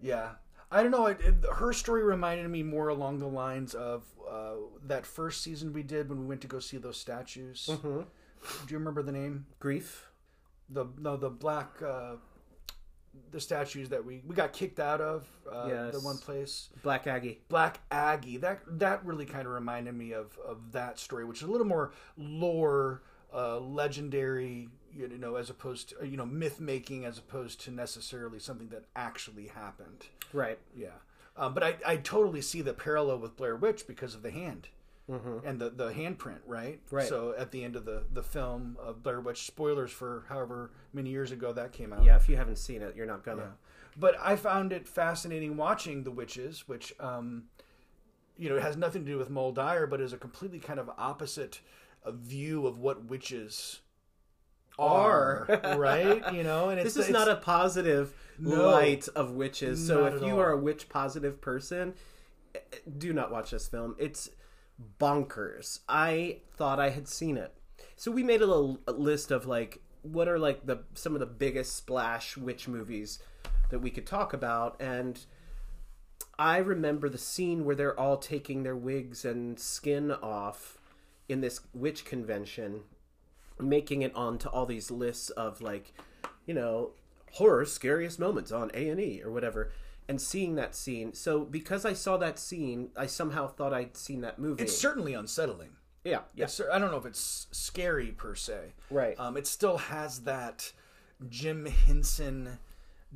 yeah, 0.00 0.30
I 0.72 0.82
don't 0.82 0.90
know. 0.90 1.06
It, 1.06 1.20
it, 1.20 1.34
her 1.54 1.72
story 1.72 2.02
reminded 2.02 2.48
me 2.48 2.62
more 2.64 2.88
along 2.88 3.20
the 3.20 3.28
lines 3.28 3.74
of 3.74 4.04
uh, 4.28 4.54
that 4.86 5.06
first 5.06 5.42
season 5.42 5.72
we 5.72 5.84
did 5.84 6.08
when 6.08 6.20
we 6.20 6.26
went 6.26 6.40
to 6.40 6.48
go 6.48 6.58
see 6.58 6.78
those 6.78 6.96
statues. 6.96 7.68
Mm-hmm. 7.70 8.00
Do 8.66 8.72
you 8.72 8.78
remember 8.78 9.02
the 9.02 9.12
name? 9.12 9.46
Grief. 9.58 10.08
The 10.70 10.86
no 10.98 11.16
the 11.16 11.30
black 11.30 11.70
uh, 11.82 12.16
the 13.30 13.40
statues 13.40 13.88
that 13.90 14.04
we 14.04 14.22
we 14.26 14.34
got 14.34 14.52
kicked 14.52 14.80
out 14.80 15.00
of 15.00 15.26
uh, 15.50 15.66
yes. 15.68 15.94
the 15.94 16.00
one 16.00 16.18
place. 16.18 16.70
Black 16.82 17.06
Aggie. 17.06 17.40
Black 17.48 17.80
Aggie. 17.90 18.38
That 18.38 18.60
that 18.78 19.04
really 19.04 19.26
kind 19.26 19.46
of 19.46 19.52
reminded 19.52 19.94
me 19.94 20.12
of 20.12 20.38
of 20.38 20.72
that 20.72 20.98
story, 20.98 21.24
which 21.24 21.42
is 21.42 21.48
a 21.48 21.50
little 21.50 21.66
more 21.66 21.92
lore, 22.16 23.02
uh, 23.32 23.58
legendary. 23.58 24.68
You 24.96 25.08
know, 25.08 25.34
as 25.34 25.50
opposed 25.50 25.90
to 25.90 26.06
you 26.06 26.16
know 26.16 26.26
myth 26.26 26.60
making, 26.60 27.04
as 27.04 27.18
opposed 27.18 27.60
to 27.62 27.70
necessarily 27.70 28.38
something 28.38 28.68
that 28.68 28.84
actually 28.94 29.48
happened. 29.48 30.06
Right. 30.32 30.58
Yeah. 30.76 30.88
Um, 31.36 31.52
but 31.52 31.64
I, 31.64 31.74
I 31.84 31.96
totally 31.96 32.40
see 32.40 32.62
the 32.62 32.72
parallel 32.72 33.18
with 33.18 33.36
Blair 33.36 33.56
Witch 33.56 33.88
because 33.88 34.14
of 34.14 34.22
the 34.22 34.30
hand 34.30 34.68
mm-hmm. 35.10 35.46
and 35.46 35.60
the, 35.60 35.70
the 35.70 35.90
handprint, 35.90 36.40
right? 36.46 36.80
Right. 36.90 37.06
So 37.06 37.34
at 37.36 37.50
the 37.50 37.64
end 37.64 37.76
of 37.76 37.84
the, 37.84 38.04
the 38.12 38.22
film 38.22 38.76
of 38.80 39.02
Blair 39.02 39.20
Witch, 39.20 39.46
spoilers 39.46 39.90
for 39.90 40.24
however 40.28 40.70
many 40.92 41.10
years 41.10 41.30
ago 41.30 41.52
that 41.52 41.72
came 41.72 41.92
out. 41.92 42.04
Yeah, 42.04 42.16
if 42.16 42.28
you 42.28 42.36
haven't 42.36 42.58
seen 42.58 42.82
it, 42.82 42.96
you're 42.96 43.06
not 43.06 43.24
gonna. 43.24 43.42
Yeah. 43.42 43.48
But 43.96 44.16
I 44.20 44.36
found 44.36 44.72
it 44.72 44.88
fascinating 44.88 45.56
watching 45.56 46.02
The 46.02 46.10
Witches, 46.10 46.66
which, 46.66 46.92
um, 46.98 47.44
you 48.36 48.48
know, 48.48 48.56
it 48.56 48.62
has 48.62 48.76
nothing 48.76 49.04
to 49.04 49.10
do 49.10 49.18
with 49.18 49.30
Moll 49.30 49.52
Dyer, 49.52 49.86
but 49.86 50.00
is 50.00 50.12
a 50.12 50.16
completely 50.16 50.58
kind 50.58 50.80
of 50.80 50.90
opposite 50.98 51.60
uh, 52.04 52.10
view 52.10 52.66
of 52.66 52.78
what 52.78 53.04
witches 53.04 53.80
are, 54.78 55.46
right? 55.76 56.32
You 56.32 56.42
know, 56.42 56.70
and 56.70 56.80
this 56.80 56.96
is 56.96 57.08
not 57.08 57.28
a 57.28 57.36
positive 57.36 58.12
no, 58.38 58.70
light 58.70 59.06
of 59.14 59.32
witches. 59.32 59.86
So 59.86 60.06
if 60.06 60.22
you 60.22 60.32
all. 60.32 60.40
are 60.40 60.50
a 60.50 60.58
witch 60.58 60.88
positive 60.88 61.40
person, 61.40 61.94
eh, 62.54 62.58
do 62.98 63.12
not 63.12 63.30
watch 63.30 63.52
this 63.52 63.68
film. 63.68 63.94
It's 63.98 64.28
bonkers. 64.98 65.80
I 65.88 66.38
thought 66.56 66.80
I 66.80 66.90
had 66.90 67.08
seen 67.08 67.36
it. 67.36 67.54
So 67.96 68.10
we 68.10 68.22
made 68.22 68.42
a 68.42 68.46
little 68.46 68.80
list 68.86 69.30
of 69.30 69.46
like 69.46 69.80
what 70.02 70.28
are 70.28 70.38
like 70.38 70.66
the 70.66 70.80
some 70.94 71.14
of 71.14 71.20
the 71.20 71.26
biggest 71.26 71.76
splash 71.76 72.36
witch 72.36 72.68
movies 72.68 73.20
that 73.70 73.78
we 73.78 73.90
could 73.90 74.06
talk 74.06 74.32
about 74.32 74.76
and 74.80 75.24
I 76.38 76.58
remember 76.58 77.08
the 77.08 77.18
scene 77.18 77.64
where 77.64 77.76
they're 77.76 77.98
all 77.98 78.16
taking 78.16 78.62
their 78.62 78.76
wigs 78.76 79.24
and 79.24 79.58
skin 79.58 80.10
off 80.10 80.78
in 81.28 81.40
this 81.40 81.60
witch 81.72 82.04
convention, 82.04 82.82
making 83.58 84.02
it 84.02 84.14
onto 84.14 84.48
all 84.48 84.66
these 84.66 84.90
lists 84.90 85.30
of 85.30 85.60
like, 85.60 85.94
you 86.44 86.54
know, 86.54 86.90
horror 87.32 87.64
scariest 87.64 88.18
moments 88.18 88.50
on 88.50 88.70
A 88.74 88.88
and 88.88 89.00
E 89.00 89.22
or 89.24 89.30
whatever, 89.30 89.70
and 90.08 90.20
seeing 90.20 90.54
that 90.56 90.74
scene. 90.74 91.14
So 91.14 91.44
because 91.44 91.84
I 91.84 91.92
saw 91.92 92.16
that 92.18 92.38
scene, 92.38 92.90
I 92.96 93.06
somehow 93.06 93.46
thought 93.46 93.72
I'd 93.72 93.96
seen 93.96 94.20
that 94.22 94.38
movie. 94.38 94.62
It's 94.62 94.76
certainly 94.76 95.14
unsettling. 95.14 95.70
yeah, 96.04 96.20
yeah, 96.34 96.44
It's, 96.44 96.60
I 96.60 96.78
don't 96.78 96.90
know 96.90 96.98
if 96.98 97.06
it's 97.06 97.46
scary 97.52 98.08
per 98.12 98.34
se. 98.34 98.74
Right. 98.90 99.18
Um, 99.18 99.36
it 99.36 99.46
still 99.46 99.78
has 99.78 100.20
that 100.20 100.72
Jim 101.28 101.66
Henson 101.66 102.58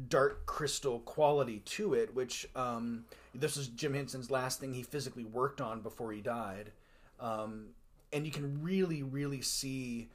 dark 0.08 0.46
crystal 0.46 1.00
quality 1.00 1.58
to 1.60 1.92
it, 1.94 2.14
which 2.14 2.48
um, 2.54 3.04
this 3.34 3.56
is 3.56 3.68
Jim 3.68 3.94
Henson's 3.94 4.30
last 4.30 4.60
thing 4.60 4.72
he 4.72 4.82
physically 4.82 5.24
worked 5.24 5.60
on 5.60 5.80
before 5.82 6.12
he 6.12 6.20
died. 6.20 6.72
Um, 7.20 7.70
and 8.12 8.24
you 8.24 8.32
can 8.32 8.62
really, 8.62 9.02
really 9.02 9.42
see 9.42 10.08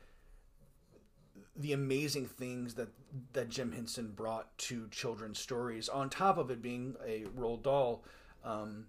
the 1.55 1.74
amazing 1.74 2.25
things 2.25 2.74
that 2.75 2.89
that 3.33 3.50
Jim 3.50 3.72
Henson 3.72 4.12
brought 4.12 4.57
to 4.60 4.88
children's 4.89 5.39
stories. 5.39 5.89
On 5.89 6.10
top 6.10 6.38
of 6.38 6.50
it 6.50 6.62
being 6.62 6.95
a 7.05 7.24
Roald 7.38 7.63
Dahl 7.63 8.03
um, 8.43 8.86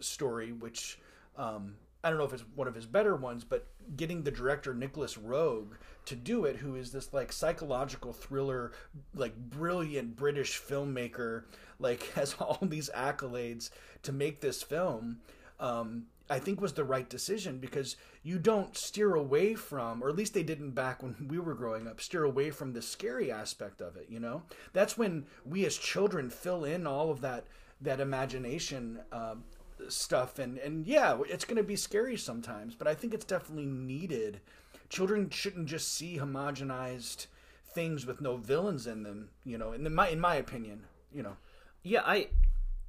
story, 0.00 0.52
which 0.52 0.98
um, 1.36 1.74
I 2.02 2.08
don't 2.08 2.18
know 2.18 2.24
if 2.24 2.32
it's 2.32 2.44
one 2.54 2.68
of 2.68 2.74
his 2.74 2.86
better 2.86 3.16
ones, 3.16 3.44
but 3.44 3.66
getting 3.96 4.22
the 4.22 4.30
director 4.30 4.72
Nicolas 4.74 5.16
Roeg 5.16 5.72
to 6.06 6.14
do 6.14 6.44
it, 6.44 6.56
who 6.56 6.76
is 6.76 6.92
this 6.92 7.12
like 7.12 7.32
psychological 7.32 8.12
thriller, 8.12 8.72
like 9.14 9.36
brilliant 9.36 10.16
British 10.16 10.60
filmmaker, 10.60 11.44
like 11.78 12.12
has 12.14 12.34
all 12.40 12.58
these 12.62 12.90
accolades 12.94 13.70
to 14.04 14.12
make 14.12 14.40
this 14.40 14.62
film. 14.62 15.18
Um, 15.58 16.06
I 16.28 16.38
think 16.38 16.60
was 16.60 16.72
the 16.72 16.84
right 16.84 17.08
decision 17.08 17.58
because 17.58 17.96
you 18.22 18.38
don't 18.38 18.76
steer 18.76 19.14
away 19.14 19.54
from, 19.54 20.02
or 20.02 20.08
at 20.08 20.16
least 20.16 20.34
they 20.34 20.42
didn't 20.42 20.72
back 20.72 21.02
when 21.02 21.26
we 21.28 21.38
were 21.38 21.54
growing 21.54 21.86
up, 21.86 22.00
steer 22.00 22.24
away 22.24 22.50
from 22.50 22.72
the 22.72 22.82
scary 22.82 23.30
aspect 23.30 23.80
of 23.80 23.96
it. 23.96 24.06
You 24.08 24.20
know, 24.20 24.42
that's 24.72 24.98
when 24.98 25.26
we 25.44 25.64
as 25.66 25.76
children 25.76 26.30
fill 26.30 26.64
in 26.64 26.86
all 26.86 27.10
of 27.10 27.20
that 27.20 27.44
that 27.80 28.00
imagination 28.00 29.00
um, 29.12 29.44
stuff, 29.88 30.38
and 30.38 30.58
and 30.58 30.86
yeah, 30.86 31.18
it's 31.28 31.44
going 31.44 31.58
to 31.58 31.62
be 31.62 31.76
scary 31.76 32.16
sometimes, 32.16 32.74
but 32.74 32.88
I 32.88 32.94
think 32.94 33.14
it's 33.14 33.24
definitely 33.24 33.66
needed. 33.66 34.40
Children 34.88 35.30
shouldn't 35.30 35.66
just 35.66 35.94
see 35.94 36.18
homogenized 36.18 37.26
things 37.68 38.06
with 38.06 38.20
no 38.20 38.36
villains 38.36 38.86
in 38.86 39.02
them. 39.02 39.28
You 39.44 39.58
know, 39.58 39.72
in 39.72 39.94
my 39.94 40.08
in 40.08 40.20
my 40.20 40.36
opinion, 40.36 40.84
you 41.12 41.22
know. 41.22 41.36
yeah. 41.82 42.02
I 42.04 42.28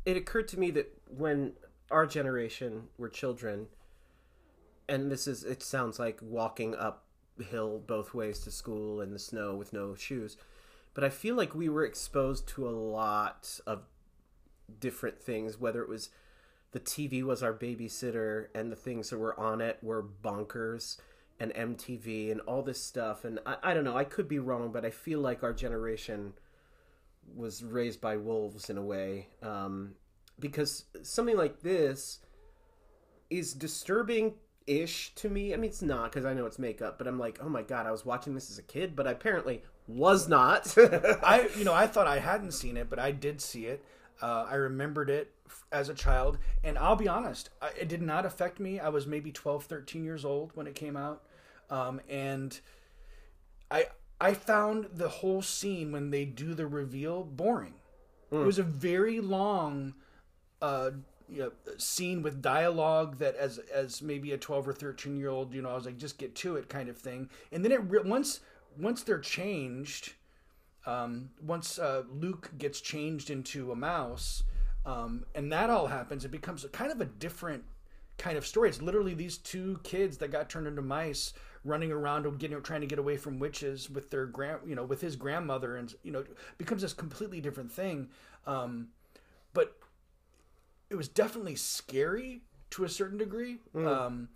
it 0.06 0.15
occurred 0.15 0.48
to 0.48 0.60
me 0.60 0.72
that 0.72 0.88
when 1.10 1.51
our 1.91 2.06
generation 2.06 2.84
were 2.98 3.10
children, 3.10 3.67
and 4.88 5.12
this 5.12 5.27
is 5.27 5.44
it 5.44 5.63
sounds 5.63 6.00
like 6.00 6.20
walking 6.22 6.75
uphill 6.75 7.79
both 7.79 8.13
ways 8.13 8.39
to 8.39 8.51
school 8.51 9.01
in 9.01 9.12
the 9.12 9.20
snow 9.20 9.56
with 9.56 9.74
no 9.74 9.96
shoes, 9.96 10.38
but 10.94 11.03
I 11.03 11.10
feel 11.10 11.36
like 11.36 11.56
we 11.56 11.70
were 11.70 11.86
exposed 11.86 12.48
to 12.50 12.67
a 12.67 12.72
lot 12.72 13.60
of 13.65 13.84
different 14.79 15.22
things, 15.22 15.60
whether 15.60 15.82
it 15.82 15.89
was 15.89 16.10
the 16.72 16.79
TV 16.79 17.24
was 17.24 17.41
our 17.41 17.53
babysitter 17.53 18.48
and 18.53 18.72
the 18.72 18.75
things 18.75 19.10
that 19.10 19.17
were 19.17 19.39
on 19.39 19.62
it 19.62 19.79
were 19.82 20.03
bonkers 20.03 20.98
and 21.39 21.53
MTV 21.53 22.32
and 22.32 22.41
all 22.41 22.62
this 22.62 22.84
stuff. 22.84 23.24
And 23.24 23.39
I, 23.46 23.58
I 23.63 23.74
don't 23.74 23.84
know, 23.84 23.96
I 23.96 24.03
could 24.03 24.27
be 24.27 24.39
wrong, 24.39 24.72
but 24.72 24.86
I 24.86 24.89
feel 24.89 25.20
like 25.20 25.44
our 25.44 25.53
generation 25.53 26.34
was 27.36 27.63
raised 27.63 28.01
by 28.01 28.17
wolves 28.17 28.70
in 28.70 28.77
a 28.77 28.84
way. 28.84 29.27
Um, 29.41 29.96
because 30.39 30.86
something 31.03 31.38
like 31.38 31.62
this 31.62 32.20
is 33.29 33.53
disturbing 33.53 34.36
ish 34.65 35.13
to 35.15 35.29
me. 35.29 35.53
I 35.53 35.58
mean, 35.58 35.70
it's 35.70 35.82
not 35.82 36.12
because 36.12 36.25
I 36.25 36.34
know 36.34 36.46
it's 36.46 36.60
makeup, 36.60 36.98
but 36.98 37.08
I'm 37.08 37.20
like, 37.20 37.39
oh 37.41 37.50
my 37.50 37.63
god, 37.63 37.86
I 37.86 37.91
was 37.91 38.06
watching 38.06 38.36
this 38.36 38.51
as 38.51 38.58
a 38.58 38.63
kid, 38.63 38.96
but 38.96 39.08
I 39.08 39.12
apparently 39.12 39.63
was 39.88 40.27
not. 40.27 40.74
I 40.77 41.50
you 41.58 41.63
know 41.63 41.74
I 41.74 41.88
thought 41.88 42.08
I 42.08 42.20
hadn't 42.20 42.51
seen 42.51 42.77
it, 42.77 42.89
but 42.89 43.00
I 43.00 43.12
did 43.12 43.41
see 43.41 43.65
it. 43.65 43.84
Uh, 44.22 44.48
I 44.50 44.56
remembered 44.56 45.10
it 45.10 45.32
as 45.72 45.89
a 45.89 45.94
child, 45.94 46.39
and 46.63 46.77
I'll 46.77 46.96
be 46.96 47.08
honest, 47.08 47.50
I, 47.62 47.70
it 47.79 47.88
did 47.88 48.01
not 48.01 48.25
affect 48.25 48.60
me. 48.60 48.79
I 48.79 48.89
was 48.89 49.06
maybe 49.06 49.32
12, 49.32 49.65
13 49.65 50.03
years 50.03 50.25
old 50.25 50.51
when 50.56 50.65
it 50.65 50.74
came 50.74 50.98
out, 50.98 51.24
um, 51.70 52.01
and 52.10 52.60
I 53.70 53.86
I 54.20 54.34
found 54.34 54.88
the 54.94 55.10
whole 55.10 55.41
scene 55.41 55.91
when 55.91 56.10
they 56.10 56.25
do 56.25 56.53
the 56.53 56.67
reveal 56.67 57.24
boring. 57.24 57.75
It 58.29 58.36
was 58.36 58.60
a 58.60 58.63
very 58.63 59.22
long 59.22 59.94
uh, 60.62 60.92
you 61.30 61.40
know, 61.40 61.52
scene 61.78 62.22
with 62.22 62.42
dialogue 62.42 63.20
that 63.20 63.36
as 63.36 63.60
as 63.74 64.02
maybe 64.02 64.32
a 64.32 64.38
12 64.38 64.68
or 64.70 64.74
13 64.74 65.18
year 65.18 65.30
old 65.30 65.54
you 65.54 65.62
know 65.62 65.70
i 65.70 65.76
was 65.76 65.86
like 65.86 65.98
just 65.98 66.18
get 66.18 66.34
to 66.36 66.56
it 66.56 66.70
kind 66.70 66.90
of 66.90 66.98
thing. 66.98 67.30
And 67.52 67.64
then 67.64 67.72
it 67.72 67.82
re- 67.90 68.00
once 68.06 68.40
once 68.80 69.04
they're 69.04 69.20
changed 69.20 70.14
um, 70.86 71.30
once 71.42 71.80
uh, 71.80 72.04
luke 72.10 72.52
gets 72.58 72.80
changed 72.80 73.30
into 73.30 73.72
a 73.72 73.76
mouse 73.76 74.44
um, 74.86 75.26
and 75.36 75.52
that 75.52 75.70
all 75.70 75.88
happens 75.88 76.24
it 76.24 76.32
becomes 76.32 76.66
kind 76.72 76.92
of 76.92 77.02
a 77.02 77.06
different 77.06 77.64
kind 78.18 78.38
of 78.38 78.46
story. 78.46 78.70
It's 78.70 78.82
literally 78.82 79.14
these 79.14 79.38
two 79.38 79.80
kids 79.84 80.18
that 80.18 80.32
got 80.32 80.50
turned 80.50 80.68
into 80.68 80.82
mice 80.82 81.34
running 81.64 81.92
around 81.92 82.26
and 82.26 82.40
getting 82.40 82.62
trying 82.62 82.82
to 82.82 82.88
get 82.88 83.00
away 83.00 83.18
from 83.18 83.40
witches 83.40 83.90
with 83.90 84.10
their 84.10 84.26
grand 84.26 84.60
you 84.66 84.76
know 84.76 84.86
with 84.86 85.02
his 85.02 85.16
grandmother 85.16 85.76
and 85.76 85.94
you 86.04 86.12
know 86.12 86.24
becomes 86.58 86.82
this 86.82 86.94
completely 86.94 87.42
different 87.42 87.72
thing. 87.72 88.10
Um, 88.46 88.90
it 90.89 90.96
was 90.96 91.08
definitely 91.08 91.56
scary 91.56 92.41
to 92.72 92.84
a 92.84 92.89
certain 92.89 93.17
degree. 93.17 93.58
Um, 93.88 94.29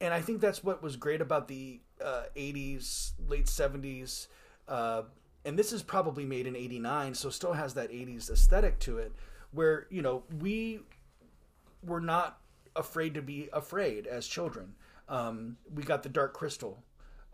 and 0.00 0.12
I 0.12 0.20
think 0.20 0.40
that's 0.40 0.62
what 0.62 0.82
was 0.82 0.96
great 0.96 1.20
about 1.20 1.48
the 1.48 1.80
uh, 2.04 2.24
80s, 2.36 3.12
late 3.28 3.46
70s. 3.46 4.26
Uh, 4.68 5.02
and 5.44 5.58
this 5.58 5.72
is 5.72 5.82
probably 5.82 6.24
made 6.24 6.46
in 6.46 6.56
89, 6.56 7.14
so 7.14 7.30
still 7.30 7.52
has 7.52 7.74
that 7.74 7.90
80s 7.90 8.30
aesthetic 8.30 8.78
to 8.80 8.98
it, 8.98 9.12
where, 9.52 9.86
you 9.90 10.02
know, 10.02 10.24
we 10.40 10.80
were 11.84 12.00
not 12.00 12.40
afraid 12.74 13.14
to 13.14 13.22
be 13.22 13.48
afraid 13.52 14.06
as 14.06 14.26
children. 14.26 14.74
Um, 15.08 15.56
we 15.72 15.82
got 15.84 16.02
the 16.02 16.08
Dark 16.08 16.34
Crystal. 16.34 16.82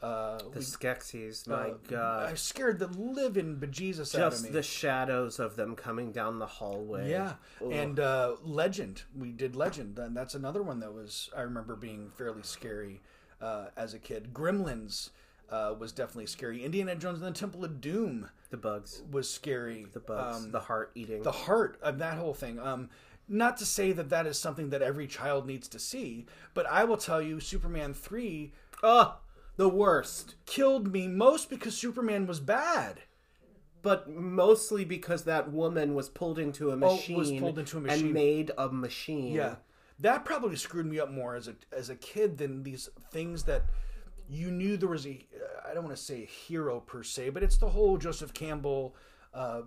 Uh, 0.03 0.39
the 0.53 0.59
Skeksis, 0.61 1.47
my 1.47 1.73
god. 1.89 2.29
I 2.31 2.35
scared 2.35 2.81
the 2.81 2.89
living 2.89 3.57
bejesus 3.57 4.19
out 4.19 4.33
of 4.33 4.41
me. 4.41 4.49
Just 4.49 4.53
the 4.53 4.63
shadows 4.63 5.39
of 5.39 5.55
them 5.55 5.77
coming 5.77 6.11
down 6.11 6.41
the 6.41 6.47
hallway. 6.47 7.09
Yeah, 7.11 7.35
Ugh. 7.65 7.73
and 7.73 8.01
uh, 8.01 8.35
Legend, 8.43 9.03
we 9.17 9.31
did 9.31 9.55
Legend, 9.55 9.97
and 10.01 10.17
that's 10.17 10.35
another 10.35 10.61
one 10.63 10.81
that 10.81 10.93
was 10.93 11.31
I 11.37 11.43
remember 11.43 11.77
being 11.77 12.11
fairly 12.19 12.43
scary 12.43 13.01
uh, 13.41 13.67
as 13.77 13.95
a 13.95 13.99
kid. 14.01 14.31
Gremlins 14.35 15.11
uh, 15.51 15.75
was 15.79 15.93
definitely 15.93 16.27
scary. 16.27 16.65
Indiana 16.65 16.97
Jones 16.97 17.23
and 17.23 17.33
the 17.35 17.39
Temple 17.39 17.65
of 17.65 17.81
Doom 17.81 18.29
the 18.51 18.57
bugs, 18.57 19.03
was 19.11 19.31
scary. 19.31 19.87
the 19.93 20.01
bugs, 20.01 20.45
Um, 20.47 20.51
the 20.51 20.61
heart 20.61 20.91
eating. 20.97 21.23
the 21.23 21.31
heart 21.33 21.79
of 21.81 21.99
that 21.99 22.19
whole 22.19 22.35
thing. 22.35 22.59
Um, 22.59 22.91
not 23.29 23.57
to 23.59 23.65
say 23.65 23.93
that 23.93 24.11
that 24.11 24.27
is 24.27 24.37
something 24.39 24.71
that 24.71 24.83
every 24.83 25.07
child 25.07 25.47
needs 25.47 25.69
to 25.69 25.79
see, 25.79 26.27
but 26.55 26.67
I 26.67 26.83
will 26.85 26.97
tell 26.97 27.23
you, 27.23 27.39
Superman 27.39 27.95
three 27.95 28.53
oh, 28.83 29.17
the 29.57 29.69
worst. 29.69 30.35
killed 30.47 30.93
me 30.93 31.07
most 31.09 31.51
because 31.51 31.77
Superman 31.77 32.27
was 32.27 32.41
bad. 32.41 33.01
But 33.83 34.09
mostly 34.09 34.85
because 34.85 35.25
that 35.25 35.51
woman 35.51 35.95
was 35.95 36.09
pulled 36.09 36.39
into 36.39 36.71
a 36.71 36.75
Oh, 36.75 36.77
machine, 36.77 37.17
was 37.19 37.33
pulled 37.33 37.59
into 37.59 37.79
a 37.79 37.81
machine. 37.81 38.05
and 38.07 38.15
made 38.15 38.51
a 38.57 38.69
machine. 38.69 39.33
Yeah, 39.35 39.57
that 39.99 40.25
probably 40.25 40.55
screwed 40.57 40.87
me 40.87 41.01
up 41.01 41.11
more 41.11 41.35
as 41.35 41.49
a 41.49 41.57
as 41.77 41.91
a 41.91 41.97
kid 41.97 42.39
than 42.39 42.63
these 42.63 42.89
things 43.11 43.43
that 43.45 43.65
you 44.29 44.53
knew 44.53 44.77
there 44.77 44.89
was 44.89 45.05
a 45.05 45.27
I 45.69 45.75
don't 45.75 45.83
want 45.85 45.97
to 45.97 46.03
say 46.03 46.23
a 46.23 46.27
hero 46.27 46.79
per 46.79 47.03
se, 47.03 47.31
but 47.31 47.43
it's 47.43 47.57
the 47.59 47.71
whole 47.71 47.99
Joseph 47.99 48.33
Campbell 48.33 48.95
uh, 49.35 49.63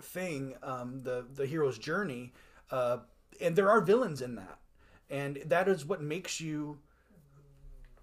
thing, 0.00 0.54
um, 0.62 1.02
the 1.02 1.26
the 1.34 1.44
hero's 1.44 1.76
journey, 1.78 2.32
uh, 2.70 2.98
and 3.38 3.54
there 3.54 3.70
are 3.70 3.82
villains 3.82 4.22
in 4.22 4.34
that, 4.36 4.58
and 5.10 5.42
that 5.44 5.68
is 5.68 5.84
what 5.84 6.00
makes 6.00 6.40
you 6.40 6.78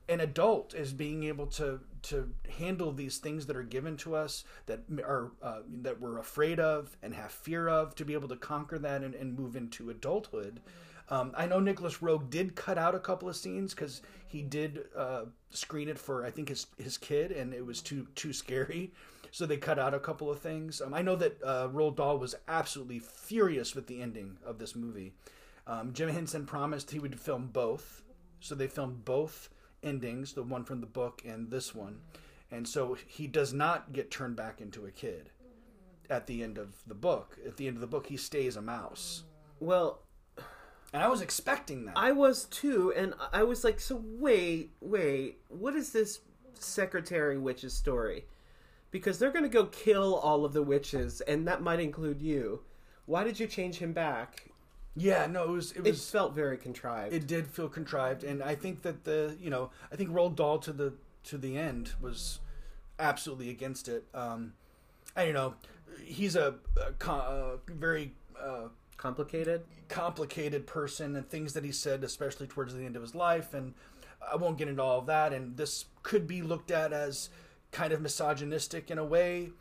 an 0.07 0.19
adult 0.19 0.74
is 0.74 0.93
being 0.93 1.24
able 1.24 1.47
to 1.47 1.79
to 2.03 2.31
handle 2.59 2.91
these 2.91 3.17
things 3.17 3.47
that 3.47 3.55
are 3.55 3.63
given 3.63 3.97
to 3.97 4.15
us 4.15 4.43
that 4.67 4.81
are 5.03 5.31
uh, 5.41 5.62
that 5.81 6.00
we're 6.00 6.19
afraid 6.19 6.59
of 6.59 6.95
and 7.01 7.13
have 7.15 7.31
fear 7.31 7.67
of 7.67 7.95
to 7.95 8.05
be 8.05 8.13
able 8.13 8.27
to 8.27 8.35
conquer 8.35 8.77
that 8.77 9.03
and, 9.03 9.15
and 9.15 9.38
move 9.38 9.55
into 9.55 9.89
adulthood. 9.89 10.59
Um, 11.09 11.33
I 11.35 11.45
know 11.45 11.59
Nicolas 11.59 11.97
Roeg 11.97 12.29
did 12.29 12.55
cut 12.55 12.77
out 12.77 12.95
a 12.95 13.00
couple 13.00 13.29
of 13.29 13.35
scenes 13.35 13.74
because 13.74 14.01
he 14.27 14.41
did 14.41 14.85
uh, 14.95 15.25
screen 15.51 15.88
it 15.88 16.00
for 16.00 16.25
I 16.25 16.29
think 16.29 16.50
his 16.50 16.67
his 16.77 16.97
kid 16.97 17.31
and 17.31 17.53
it 17.53 17.65
was 17.65 17.81
too 17.81 18.07
too 18.15 18.33
scary, 18.33 18.91
so 19.31 19.45
they 19.45 19.57
cut 19.57 19.79
out 19.79 19.95
a 19.95 20.00
couple 20.00 20.29
of 20.29 20.39
things. 20.39 20.81
Um, 20.81 20.93
I 20.93 21.01
know 21.01 21.15
that 21.15 21.41
uh, 21.43 21.67
Dahl 21.67 22.19
was 22.19 22.35
absolutely 22.47 23.00
furious 23.00 23.74
with 23.74 23.88
the 23.88 24.01
ending 24.01 24.38
of 24.45 24.59
this 24.59 24.75
movie. 24.75 25.13
Um, 25.67 25.93
Jim 25.93 26.09
Henson 26.09 26.45
promised 26.45 26.91
he 26.91 27.00
would 27.00 27.19
film 27.19 27.50
both, 27.51 28.03
so 28.39 28.53
they 28.53 28.67
filmed 28.67 29.03
both 29.03 29.50
endings, 29.86 30.34
the 30.34 30.44
one 30.44 30.63
from 30.65 30.82
the 30.82 30.88
book 30.88 31.22
and 31.25 31.50
this 31.50 31.74
one. 31.75 32.00
and 32.51 32.68
so 32.68 32.96
he 33.08 33.27
does 33.27 33.54
not 33.54 33.94
get 33.94 34.12
turned 34.12 34.36
back 34.36 34.62
into 34.62 34.86
a 34.86 34.92
kid 34.92 35.30
at 36.10 36.27
the 36.27 36.44
end 36.44 36.58
of 36.58 36.75
the 36.88 36.94
book. 36.96 37.38
At 37.46 37.58
the 37.58 37.68
end 37.68 37.77
of 37.77 37.82
the 37.82 37.88
book, 37.88 38.08
he 38.08 38.18
stays 38.18 38.56
a 38.56 38.62
mouse, 38.62 39.24
Well, 39.60 40.01
and 40.94 41.04
I 41.04 41.08
was 41.08 41.22
expecting 41.22 41.86
that. 41.86 41.98
I 41.98 42.12
was 42.12 42.46
too, 42.46 42.94
and 42.96 43.13
I 43.34 43.44
was 43.44 43.63
like, 43.63 43.80
so 43.80 44.01
wait, 44.06 44.72
wait, 44.82 45.39
what 45.50 45.75
is 45.75 45.92
this 45.92 46.20
secretary 46.60 47.38
witch's 47.38 47.74
story? 47.74 48.25
Because 48.92 49.20
they're 49.20 49.32
going 49.32 49.44
to 49.44 49.50
go 49.50 49.65
kill 49.65 50.15
all 50.15 50.46
of 50.46 50.54
the 50.54 50.63
witches, 50.63 51.20
and 51.22 51.48
that 51.48 51.62
might 51.62 51.80
include 51.82 52.22
you. 52.22 52.62
Why 53.08 53.24
did 53.25 53.39
you 53.39 53.48
change 53.48 53.77
him 53.77 53.92
back? 53.92 54.51
Yeah, 54.95 55.27
no, 55.27 55.43
it 55.43 55.49
was 55.51 55.71
it 55.71 55.77
It 55.79 55.91
was 55.91 56.09
felt 56.09 56.33
very 56.33 56.57
contrived. 56.57 57.13
it 57.13 57.27
did 57.27 57.47
feel 57.47 57.67
contrived, 57.69 58.23
and 58.23 58.41
I 58.41 58.55
think 58.55 58.81
that 58.83 59.03
the 59.03 59.35
you 59.39 59.49
know 59.49 59.71
I 59.91 59.95
think 59.95 60.09
Roald 60.09 60.35
Dahl 60.35 60.59
to 60.59 60.73
the 60.73 60.93
to 61.25 61.37
the 61.37 61.57
end 61.57 61.91
was 62.01 62.39
absolutely 62.99 63.49
against 63.49 63.87
it. 63.87 64.05
Um, 64.13 64.53
and 65.15 65.27
you 65.27 65.33
know 65.33 65.55
he's 66.03 66.35
a, 66.35 66.55
a, 66.77 67.11
a 67.11 67.57
very 67.67 68.13
uh, 68.39 68.67
Complicated? 68.97 69.63
complicated 69.87 70.65
person 70.65 71.15
and 71.15 71.29
things 71.29 71.53
that 71.53 71.63
he 71.63 71.71
said, 71.71 72.03
especially 72.03 72.47
towards 72.47 72.73
the 72.73 72.83
end 72.85 72.95
of 72.95 73.01
his 73.01 73.13
life. 73.13 73.53
And 73.53 73.73
I 74.31 74.35
won't 74.35 74.57
get 74.57 74.67
into 74.67 74.81
all 74.81 74.99
of 74.99 75.05
that. 75.07 75.31
And 75.33 75.57
this 75.57 75.85
could 76.01 76.25
be 76.27 76.41
looked 76.41 76.71
at 76.71 76.91
as 76.93 77.29
kind 77.71 77.91
of 77.93 78.01
misogynistic 78.01 78.89
in 78.89 78.97
a 78.97 79.03
way 79.05 79.51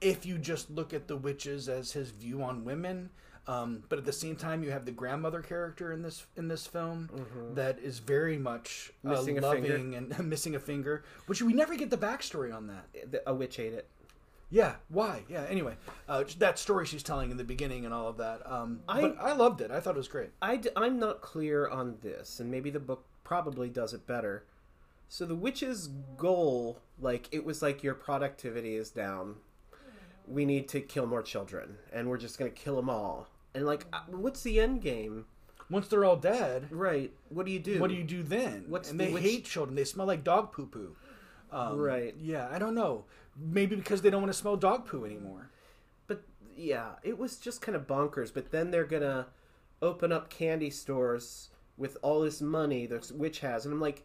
if 0.00 0.24
you 0.24 0.38
just 0.38 0.70
look 0.70 0.94
at 0.94 1.08
the 1.08 1.16
witches 1.16 1.68
as 1.68 1.92
his 1.92 2.10
view 2.10 2.42
on 2.42 2.64
women. 2.64 3.10
Um, 3.48 3.82
but 3.88 3.98
at 3.98 4.04
the 4.04 4.12
same 4.12 4.36
time, 4.36 4.62
you 4.62 4.70
have 4.70 4.84
the 4.84 4.92
grandmother 4.92 5.40
character 5.40 5.90
in 5.92 6.02
this 6.02 6.26
in 6.36 6.48
this 6.48 6.66
film 6.66 7.08
that 7.54 7.78
is 7.78 7.98
very 7.98 8.36
much 8.38 8.92
uh, 9.04 9.08
Mm-hmm. 9.08 9.16
Missing 9.18 9.38
a 9.38 9.40
loving 9.40 9.94
and 9.94 10.18
missing 10.28 10.54
a 10.54 10.60
finger, 10.60 11.02
which 11.26 11.40
we 11.42 11.52
never 11.54 11.74
get 11.74 11.88
the 11.90 11.96
backstory 11.98 12.54
on 12.54 12.66
that. 12.66 13.22
A 13.26 13.34
witch 13.34 13.58
ate 13.58 13.72
it. 13.72 13.88
Yeah, 14.50 14.76
why? 14.88 15.24
Yeah. 15.28 15.44
Anyway, 15.48 15.76
uh, 16.08 16.24
that 16.38 16.58
story 16.58 16.86
she's 16.86 17.02
telling 17.02 17.30
in 17.30 17.36
the 17.36 17.44
beginning 17.44 17.84
and 17.84 17.92
all 17.92 18.08
of 18.08 18.16
that. 18.18 18.40
Um, 18.50 18.80
I- 18.88 19.00
but 19.02 19.16
I 19.20 19.32
loved 19.32 19.60
it. 19.62 19.70
I 19.70 19.80
thought 19.80 19.94
it 19.94 19.98
was 19.98 20.08
great. 20.08 20.30
I 20.40 20.56
d- 20.56 20.70
I'm 20.76 20.98
not 20.98 21.20
clear 21.22 21.68
on 21.68 21.96
this, 22.02 22.40
and 22.40 22.50
maybe 22.50 22.70
the 22.70 22.80
book 22.80 23.04
probably 23.24 23.68
does 23.68 23.92
it 23.94 24.06
better. 24.06 24.44
So 25.10 25.24
the 25.24 25.34
witch's 25.34 25.88
goal, 26.18 26.80
like 27.00 27.28
it 27.30 27.44
was 27.46 27.62
like 27.62 27.82
your 27.82 27.94
productivity 27.94 28.74
is 28.76 28.90
down. 28.90 29.36
We 30.26 30.44
need 30.44 30.68
to 30.68 30.80
kill 30.82 31.06
more 31.06 31.22
children, 31.22 31.76
and 31.92 32.08
we're 32.10 32.18
just 32.18 32.38
gonna 32.38 32.50
kill 32.50 32.76
them 32.76 32.90
all. 32.90 33.28
And 33.54 33.66
like, 33.66 33.86
uh, 33.92 34.00
what's 34.08 34.42
the 34.42 34.60
end 34.60 34.82
game? 34.82 35.26
Once 35.70 35.88
they're 35.88 36.04
all 36.04 36.16
dead, 36.16 36.68
Right? 36.70 37.12
What 37.28 37.44
do 37.46 37.52
you 37.52 37.58
do? 37.58 37.78
what 37.78 37.88
do 37.90 37.94
you 37.96 38.04
do 38.04 38.22
then? 38.22 38.64
What's 38.68 38.90
and 38.90 38.98
the- 38.98 39.06
they 39.06 39.12
which- 39.12 39.22
hate 39.22 39.44
children. 39.44 39.74
They 39.76 39.84
smell 39.84 40.06
like 40.06 40.24
dog 40.24 40.52
poo 40.52 40.66
poo. 40.66 40.96
Um, 41.50 41.78
Right. 41.78 42.14
Yeah, 42.18 42.48
I 42.50 42.58
don't 42.58 42.74
know. 42.74 43.04
Maybe 43.36 43.76
because 43.76 44.02
they 44.02 44.10
don't 44.10 44.22
want 44.22 44.32
to 44.32 44.38
smell 44.38 44.56
dog 44.56 44.86
poo 44.86 45.04
anymore. 45.04 45.50
But 46.06 46.22
yeah, 46.56 46.92
it 47.02 47.18
was 47.18 47.36
just 47.36 47.60
kind 47.60 47.76
of 47.76 47.86
bonkers. 47.86 48.32
But 48.32 48.50
then 48.50 48.70
they're 48.70 48.84
gonna 48.84 49.26
open 49.82 50.10
up 50.12 50.28
candy 50.30 50.70
stores 50.70 51.50
with 51.76 51.96
all 52.02 52.20
this 52.22 52.40
money 52.42 52.86
the 52.86 53.12
witch 53.14 53.38
has, 53.40 53.64
and 53.64 53.72
I'm 53.72 53.80
like, 53.80 54.04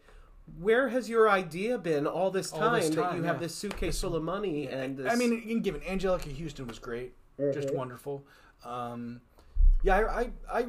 where 0.60 0.90
has 0.90 1.10
your 1.10 1.28
idea 1.30 1.78
been 1.80 2.06
all 2.06 2.30
this 2.30 2.52
time, 2.52 2.62
All 2.64 2.72
this 2.76 2.90
that 2.90 3.02
time, 3.02 3.18
you 3.18 3.24
have 3.24 3.40
this 3.40 3.56
suitcase 3.56 4.00
full 4.02 4.16
of 4.16 4.22
money 4.24 4.68
and 4.68 4.98
this... 4.98 5.12
I 5.12 5.16
mean, 5.16 5.32
you 5.32 5.42
can 5.42 5.62
give 5.62 5.74
it. 5.76 5.84
Anjelica 5.84 6.38
Huston 6.40 6.68
was 6.68 6.78
great, 6.78 7.14
just 7.54 7.70
Mm-hmm. 7.70 7.78
wonderful. 7.78 8.28
Um, 8.64 9.22
yeah, 9.84 9.98
I, 9.98 10.32
I 10.52 10.60
I 10.62 10.66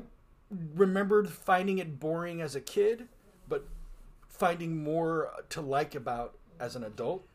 remembered 0.75 1.29
finding 1.31 1.79
it 1.79 1.99
boring 1.99 2.41
as 2.43 2.55
a 2.55 2.61
kid, 2.61 3.09
but 3.49 3.67
finding 4.29 4.83
more 4.83 5.31
to 5.51 5.61
like 5.61 5.95
about 5.95 6.37
as 6.61 6.77
an 6.77 6.85
adult. 6.85 7.27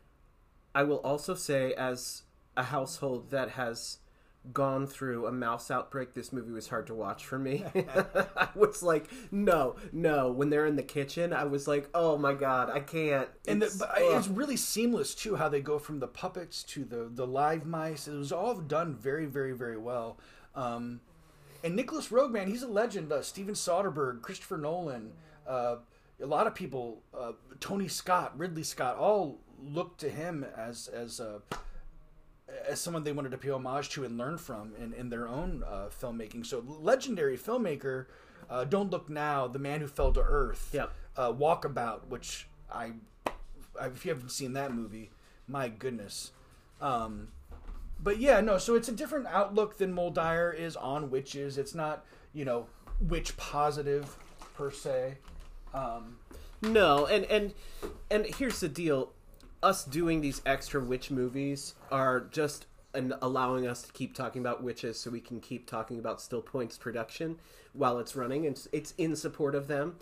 I 0.74 0.84
will 0.84 0.98
also 0.98 1.34
say, 1.34 1.74
as 1.74 2.22
a 2.56 2.62
household 2.64 3.30
that 3.30 3.50
has 3.50 3.98
gone 4.52 4.86
through 4.86 5.26
a 5.26 5.32
mouse 5.32 5.70
outbreak, 5.70 6.14
this 6.14 6.32
movie 6.32 6.52
was 6.52 6.68
hard 6.68 6.86
to 6.86 6.94
watch 6.94 7.26
for 7.26 7.38
me. 7.38 7.64
I 7.74 8.48
was 8.54 8.82
like, 8.82 9.10
no, 9.30 9.76
no. 9.92 10.30
When 10.30 10.48
they're 10.48 10.66
in 10.66 10.76
the 10.76 10.82
kitchen, 10.82 11.32
I 11.32 11.44
was 11.44 11.66
like, 11.68 11.88
oh 11.92 12.16
my 12.16 12.34
god, 12.34 12.70
I 12.70 12.80
can't. 12.80 13.28
and 13.48 13.60
the, 13.60 13.66
It's- 13.66 13.78
but 13.78 13.90
it's 13.98 14.28
really 14.28 14.56
seamless 14.56 15.14
too 15.14 15.36
how 15.36 15.48
they 15.48 15.60
go 15.60 15.78
from 15.78 15.98
the 15.98 16.06
puppets 16.08 16.62
to 16.64 16.84
the 16.84 17.10
the 17.12 17.26
live 17.26 17.66
mice 17.66 18.06
it 18.08 18.14
was 18.16 18.32
all 18.32 18.54
done 18.54 18.94
very 18.94 19.26
very 19.26 19.52
very 19.52 19.76
well 19.76 20.18
um, 20.54 21.00
and 21.64 21.76
Nicolas 21.76 22.08
Roeg 22.08 22.30
man 22.30 22.48
he's 22.48 22.62
a 22.62 22.68
legend 22.68 23.12
uh, 23.12 23.22
Steven 23.22 23.54
Soderbergh 23.54 24.22
Christopher 24.22 24.56
Nolan 24.56 25.12
uh, 25.46 25.76
a 26.22 26.26
lot 26.26 26.46
of 26.46 26.54
people 26.54 27.02
uh, 27.18 27.32
Tony 27.60 27.88
Scott 27.88 28.38
Ridley 28.38 28.62
Scott 28.62 28.96
all 28.96 29.38
look 29.62 29.96
to 29.98 30.08
him 30.08 30.44
as 30.56 30.88
as 30.88 31.20
uh, 31.20 31.38
as 32.66 32.80
someone 32.80 33.04
they 33.04 33.12
wanted 33.12 33.30
to 33.30 33.38
pay 33.38 33.50
homage 33.50 33.88
to 33.90 34.04
and 34.04 34.18
learn 34.18 34.36
from 34.36 34.72
in, 34.82 34.92
in 34.94 35.08
their 35.08 35.28
own 35.28 35.62
uh, 35.68 35.88
filmmaking 35.88 36.44
so 36.44 36.64
legendary 36.66 37.38
filmmaker 37.38 38.06
uh, 38.48 38.64
Don't 38.64 38.90
Look 38.90 39.08
Now 39.08 39.46
The 39.46 39.60
Man 39.60 39.80
Who 39.80 39.86
Fell 39.86 40.12
to 40.12 40.20
Earth 40.20 40.70
Yeah. 40.72 40.86
uh, 41.16 41.32
Walkabout, 41.32 42.08
which 42.08 42.48
I, 42.72 42.92
I, 43.80 43.86
if 43.86 44.04
you 44.04 44.12
haven't 44.12 44.30
seen 44.30 44.54
that 44.54 44.72
movie, 44.74 45.10
my 45.46 45.68
goodness. 45.68 46.32
Um, 46.80 47.28
but 48.02 48.18
yeah, 48.18 48.40
no. 48.40 48.58
So 48.58 48.74
it's 48.74 48.88
a 48.88 48.92
different 48.92 49.26
outlook 49.26 49.78
than 49.78 49.92
Moll 49.92 50.10
Dyer 50.10 50.52
is 50.52 50.76
on 50.76 51.10
witches. 51.10 51.58
It's 51.58 51.74
not 51.74 52.04
you 52.32 52.44
know 52.44 52.66
witch 53.00 53.36
positive 53.36 54.16
per 54.54 54.70
se. 54.70 55.18
Um, 55.74 56.18
No, 56.62 57.06
and 57.06 57.24
and 57.26 57.54
and 58.10 58.26
here's 58.26 58.60
the 58.60 58.68
deal: 58.68 59.12
us 59.62 59.84
doing 59.84 60.20
these 60.20 60.42
extra 60.44 60.82
witch 60.82 61.10
movies 61.10 61.74
are 61.90 62.20
just 62.20 62.66
and 62.92 63.14
allowing 63.22 63.66
us 63.68 63.82
to 63.82 63.92
keep 63.92 64.14
talking 64.14 64.40
about 64.42 64.62
witches, 64.64 64.98
so 64.98 65.10
we 65.10 65.20
can 65.20 65.40
keep 65.40 65.64
talking 65.70 65.98
about 66.00 66.18
Stillpointe's 66.18 66.76
production 66.76 67.38
while 67.72 68.00
it's 68.00 68.16
running, 68.16 68.44
and 68.46 68.56
it's- 68.56 68.68
it's 68.72 68.94
in 68.98 69.14
support 69.14 69.54
of 69.54 69.68
them. 69.68 69.96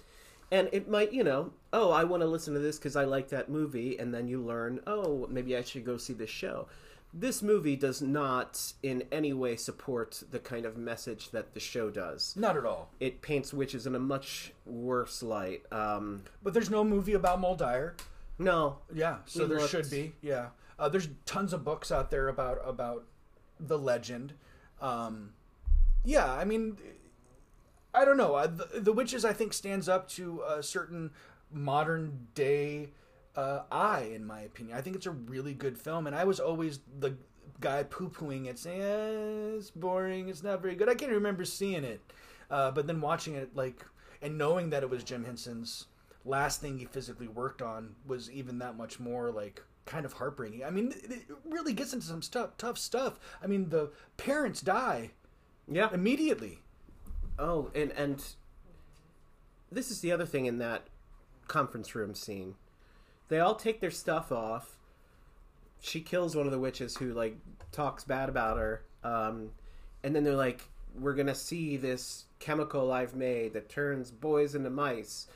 And 0.50 0.70
it 0.72 0.88
might, 0.88 1.12
you 1.12 1.22
know, 1.22 1.52
oh, 1.74 1.90
I 1.90 2.04
want 2.04 2.22
to 2.22 2.26
listen 2.26 2.54
to 2.54 2.60
this 2.60 2.78
because 2.78 2.96
I 2.96 3.04
like 3.04 3.28
that 3.28 3.50
movie, 3.50 3.98
and 3.98 4.14
then 4.14 4.26
you 4.26 4.40
learn, 4.42 4.80
oh, 4.86 5.26
maybe 5.28 5.54
I 5.54 5.60
should 5.60 5.84
go 5.84 5.98
see 5.98 6.14
this 6.14 6.30
show. 6.30 6.66
This 7.12 7.42
movie 7.42 7.74
does 7.76 8.02
not 8.02 8.74
in 8.82 9.04
any 9.10 9.32
way 9.32 9.56
support 9.56 10.22
the 10.30 10.38
kind 10.38 10.66
of 10.66 10.76
message 10.76 11.30
that 11.30 11.54
the 11.54 11.60
show 11.60 11.90
does. 11.90 12.34
not 12.36 12.56
at 12.56 12.64
all. 12.66 12.90
It 13.00 13.22
paints 13.22 13.52
witches 13.54 13.86
in 13.86 13.94
a 13.94 13.98
much 13.98 14.52
worse 14.66 15.22
light. 15.22 15.62
Um, 15.72 16.22
But 16.42 16.52
there's 16.54 16.70
no 16.70 16.84
movie 16.84 17.14
about 17.14 17.40
Moll 17.40 17.56
Dyer. 17.56 17.96
no, 18.38 18.78
Yeah, 18.92 19.18
so 19.24 19.46
there 19.46 19.58
looked. 19.58 19.70
should 19.70 19.90
be. 19.90 20.12
Yeah, 20.20 20.48
uh, 20.78 20.88
there's 20.90 21.08
tons 21.24 21.52
of 21.52 21.64
books 21.64 21.90
out 21.90 22.10
there 22.10 22.28
about 22.28 22.60
about 22.64 23.04
the 23.58 23.78
legend. 23.78 24.34
Um, 24.80 25.32
yeah, 26.04 26.30
I 26.32 26.44
mean, 26.44 26.76
I 27.94 28.04
don't 28.04 28.16
know. 28.18 28.34
Uh, 28.34 28.46
the, 28.46 28.80
the 28.80 28.92
Witches, 28.92 29.24
I 29.24 29.32
think, 29.32 29.52
stands 29.54 29.88
up 29.88 30.08
to 30.10 30.42
a 30.42 30.62
certain 30.62 31.10
modern 31.50 32.28
day 32.34 32.90
uh, 33.38 33.62
eye, 33.70 34.10
in 34.12 34.24
my 34.24 34.40
opinion. 34.40 34.76
I 34.76 34.80
think 34.80 34.96
it's 34.96 35.06
a 35.06 35.12
really 35.12 35.54
good 35.54 35.78
film, 35.78 36.08
and 36.08 36.16
I 36.16 36.24
was 36.24 36.40
always 36.40 36.80
the 36.98 37.16
guy 37.60 37.84
poo 37.84 38.08
pooing 38.08 38.46
it, 38.46 38.58
saying 38.58 38.82
eh, 38.82 39.56
it's 39.56 39.70
boring, 39.70 40.28
it's 40.28 40.42
not 40.42 40.60
very 40.60 40.74
good. 40.74 40.88
I 40.88 40.94
can't 40.94 41.12
remember 41.12 41.44
seeing 41.44 41.84
it, 41.84 42.00
uh, 42.50 42.72
but 42.72 42.88
then 42.88 43.00
watching 43.00 43.36
it, 43.36 43.54
like, 43.54 43.84
and 44.20 44.36
knowing 44.36 44.70
that 44.70 44.82
it 44.82 44.90
was 44.90 45.04
Jim 45.04 45.24
Henson's 45.24 45.86
last 46.24 46.60
thing 46.60 46.78
he 46.78 46.84
physically 46.84 47.28
worked 47.28 47.62
on 47.62 47.94
was 48.04 48.28
even 48.30 48.58
that 48.58 48.76
much 48.76 48.98
more 48.98 49.30
like 49.30 49.62
kind 49.86 50.04
of 50.04 50.14
heartbreaking. 50.14 50.64
I 50.64 50.70
mean, 50.70 50.92
it 51.04 51.12
it 51.12 51.36
really 51.44 51.72
gets 51.72 51.92
into 51.92 52.06
some 52.06 52.22
stuff, 52.22 52.56
tough 52.58 52.76
stuff. 52.76 53.20
I 53.40 53.46
mean, 53.46 53.68
the 53.68 53.92
parents 54.16 54.60
die 54.60 55.12
yeah, 55.70 55.90
immediately. 55.92 56.58
Oh, 57.38 57.70
and 57.72 57.92
and 57.92 58.24
this 59.70 59.92
is 59.92 60.00
the 60.00 60.10
other 60.10 60.26
thing 60.26 60.46
in 60.46 60.58
that 60.58 60.88
conference 61.46 61.94
room 61.94 62.16
scene. 62.16 62.56
They 63.28 63.40
all 63.40 63.54
take 63.54 63.80
their 63.80 63.90
stuff 63.90 64.32
off. 64.32 64.76
She 65.80 66.00
kills 66.00 66.34
one 66.34 66.46
of 66.46 66.52
the 66.52 66.58
witches 66.58 66.96
who 66.96 67.12
like 67.12 67.36
talks 67.72 68.04
bad 68.04 68.28
about 68.28 68.58
her. 68.58 68.82
Um, 69.04 69.50
and 70.02 70.14
then 70.14 70.24
they're 70.24 70.34
like, 70.34 70.62
"We're 70.98 71.14
gonna 71.14 71.34
see 71.34 71.76
this 71.76 72.24
chemical 72.38 72.92
I've 72.92 73.14
made 73.14 73.52
that 73.52 73.68
turns 73.68 74.10
boys 74.10 74.54
into 74.54 74.70
mice. 74.70 75.28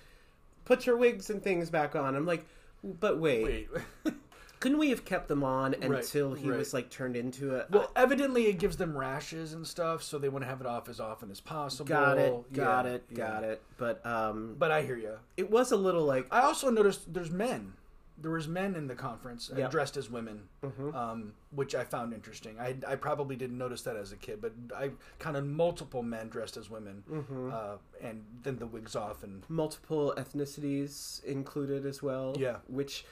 Put 0.64 0.86
your 0.86 0.96
wigs 0.96 1.30
and 1.30 1.42
things 1.42 1.70
back 1.70 1.94
on." 1.94 2.14
I'm 2.16 2.26
like, 2.26 2.44
"But 2.82 3.18
wait, 3.18 3.68
Wait. 3.72 4.14
couldn't 4.60 4.78
we 4.78 4.90
have 4.90 5.04
kept 5.04 5.28
them 5.28 5.42
on 5.44 5.72
Right, 5.72 5.82
until 6.00 6.34
he 6.34 6.48
right. 6.48 6.58
was 6.58 6.72
like 6.74 6.90
turned 6.90 7.16
into 7.16 7.54
a?" 7.56 7.66
well, 7.70 7.92
evidently 7.94 8.46
it 8.46 8.58
gives 8.58 8.76
them 8.76 8.96
rashes 8.96 9.52
and 9.52 9.64
stuff, 9.66 10.02
so 10.02 10.18
they 10.18 10.28
want 10.28 10.42
to 10.44 10.48
have 10.48 10.60
it 10.60 10.66
off 10.66 10.88
as 10.88 10.98
often 10.98 11.30
as 11.30 11.40
possible. 11.40 11.88
got 11.88 12.18
it, 12.18 12.52
got 12.52 12.84
Yeah, 12.86 12.92
it, 12.92 13.04
yeah. 13.10 13.16
got 13.16 13.44
it. 13.44 13.62
But 13.76 14.04
um, 14.04 14.56
But 14.58 14.70
I 14.72 14.82
hear 14.82 14.96
you. 14.96 15.18
it 15.36 15.50
was 15.50 15.70
a 15.72 15.76
little 15.76 16.04
like 16.04 16.26
I 16.32 16.40
also 16.40 16.70
noticed 16.70 17.12
there's 17.14 17.30
men. 17.30 17.74
There 18.18 18.30
was 18.30 18.46
men 18.46 18.74
in 18.76 18.86
the 18.86 18.94
conference 18.94 19.50
uh, 19.50 19.56
Yeah. 19.58 19.68
dressed 19.68 19.96
as 19.96 20.08
women, 20.10 20.48
Mhm. 20.62 20.94
um, 20.94 21.32
which 21.50 21.74
I 21.74 21.82
found 21.84 22.12
interesting. 22.12 22.58
I, 22.60 22.76
I 22.86 22.94
probably 22.96 23.36
didn't 23.36 23.58
notice 23.58 23.82
that 23.82 23.96
as 23.96 24.12
a 24.12 24.16
kid, 24.16 24.40
but 24.40 24.52
I 24.76 24.92
kind 25.18 25.36
of 25.36 25.44
multiple 25.46 26.02
men 26.02 26.28
dressed 26.28 26.56
as 26.56 26.70
women, 26.70 27.02
Mhm. 27.10 27.52
uh, 27.52 27.78
and 28.00 28.24
then 28.42 28.58
the 28.58 28.66
wigs 28.66 28.94
off 28.94 29.22
and 29.24 29.44
multiple 29.48 30.14
ethnicities 30.16 31.24
included 31.24 31.84
as 31.86 32.02
well. 32.02 32.34
Yeah. 32.38 32.58
Which 32.68 33.04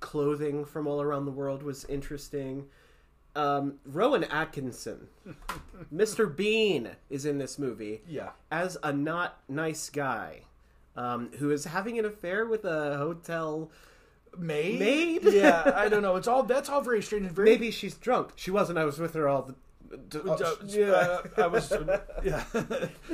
clothing 0.00 0.64
from 0.64 0.86
all 0.86 1.00
around 1.02 1.24
the 1.24 1.32
world 1.32 1.62
was 1.62 1.84
interesting. 1.86 2.68
Um, 3.36 3.80
Rowan 3.84 4.22
Atkinson, 4.24 5.08
Mr. 5.92 6.34
Bean, 6.34 6.90
is 7.10 7.24
in 7.26 7.38
this 7.38 7.58
movie 7.58 8.02
Yeah. 8.06 8.30
as 8.50 8.76
a 8.82 8.92
not 8.92 9.40
nice 9.48 9.90
guy 9.90 10.42
um, 10.96 11.32
who 11.38 11.50
is 11.50 11.64
having 11.64 11.98
an 11.98 12.04
affair 12.04 12.46
with 12.46 12.64
a 12.64 12.96
hotel. 12.96 13.70
Maid? 14.38 14.78
Maid? 14.80 15.22
yeah, 15.32 15.72
I 15.76 15.88
don't 15.88 16.02
know. 16.02 16.16
It's 16.16 16.28
all 16.28 16.42
that's 16.42 16.68
all 16.68 16.80
very 16.80 17.02
strange 17.02 17.26
and 17.26 17.34
very 17.34 17.50
Maybe 17.50 17.70
she's 17.70 17.94
drunk. 17.94 18.32
She 18.36 18.50
wasn't. 18.50 18.78
I 18.78 18.84
was 18.84 18.98
with 18.98 19.14
her 19.14 19.28
all 19.28 19.42
the. 19.42 19.54
Uh, 20.12 20.56
yeah. 20.66 21.18
I 21.44 21.46
was 21.46 21.72
yeah. 22.24 22.42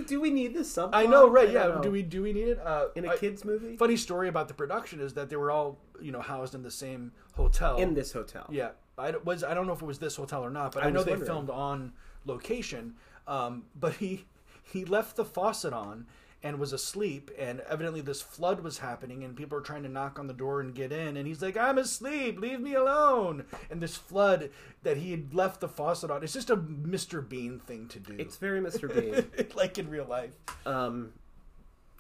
Do 0.07 0.19
we 0.21 0.31
need 0.31 0.55
this 0.55 0.75
subplot? 0.75 0.91
I 0.95 1.05
know, 1.05 1.29
right? 1.29 1.49
I 1.49 1.53
Yeah. 1.53 1.67
know. 1.69 1.83
Do 1.83 1.91
we 1.91 2.03
do 2.03 2.23
we 2.23 2.33
need 2.33 2.49
it? 2.49 2.59
Uh, 2.65 2.87
in 2.95 3.05
a 3.05 3.11
I- 3.11 3.17
kids 3.19 3.45
movie? 3.45 3.77
Funny 3.77 3.97
story 3.97 4.29
about 4.29 4.49
the 4.49 4.55
production 4.55 4.99
is 5.01 5.13
that 5.15 5.29
they 5.29 5.37
were 5.37 5.51
all 5.51 5.79
you 6.01 6.11
know 6.11 6.21
housed 6.23 6.55
in 6.55 6.63
the 6.63 6.71
same 6.71 7.13
hotel. 7.35 7.77
In 7.77 7.93
this 7.95 8.13
hotel. 8.13 8.47
Yeah, 8.51 8.71
I 8.97 9.13
was. 9.25 9.45
I 9.45 9.53
don't 9.53 9.67
know 9.67 9.75
if 9.75 9.83
it 9.83 9.87
was 9.87 9.99
this 9.99 10.17
hotel 10.17 10.43
or 10.43 10.51
not, 10.51 10.73
but 10.73 10.83
I 10.83 10.87
I, 10.87 10.91
know 10.91 11.03
they 11.03 11.11
wondering. 11.13 11.27
filmed 11.31 11.51
on 11.51 11.93
location. 12.25 12.95
Um, 13.29 13.65
but 13.79 13.95
he 13.97 14.25
he 14.63 14.85
left 14.87 15.17
the 15.17 15.25
faucet 15.25 15.73
on 15.75 16.07
and 16.43 16.59
was 16.59 16.73
asleep, 16.73 17.31
and 17.39 17.61
evidently 17.69 18.01
this 18.01 18.23
flood 18.23 18.61
was 18.61 18.79
happening, 18.79 19.23
and 19.25 19.37
people 19.37 19.59
are 19.59 19.63
trying 19.63 19.83
to 19.83 19.89
knock 19.91 20.19
on 20.19 20.27
the 20.27 20.33
door 20.33 20.61
and 20.61 20.75
get 20.75 20.91
in, 20.91 21.17
and 21.19 21.27
he's 21.27 21.43
like, 21.43 21.57
"I'm 21.57 21.77
asleep, 21.79 22.41
leave 22.41 22.61
me 22.61 22.75
alone." 22.75 23.45
And 23.71 23.83
this 23.83 23.97
flood 23.97 24.51
that 24.83 24.97
he 24.97 25.11
had 25.11 25.35
left 25.35 25.61
the 25.61 25.69
faucet 25.69 26.11
on, 26.11 26.23
it's 26.23 26.33
just 26.33 26.49
a 26.51 26.57
Mr. 26.57 27.27
Bean 27.27 27.59
thing 27.59 27.89
to 27.89 27.99
do. 27.99 28.17
It's 28.19 28.37
very 28.37 28.61
Mr. 28.61 28.89
Bean. 29.39 29.49
like 29.55 29.79
in 29.79 29.91
real 29.91 30.07
life. 30.07 30.33
um, 30.67 31.13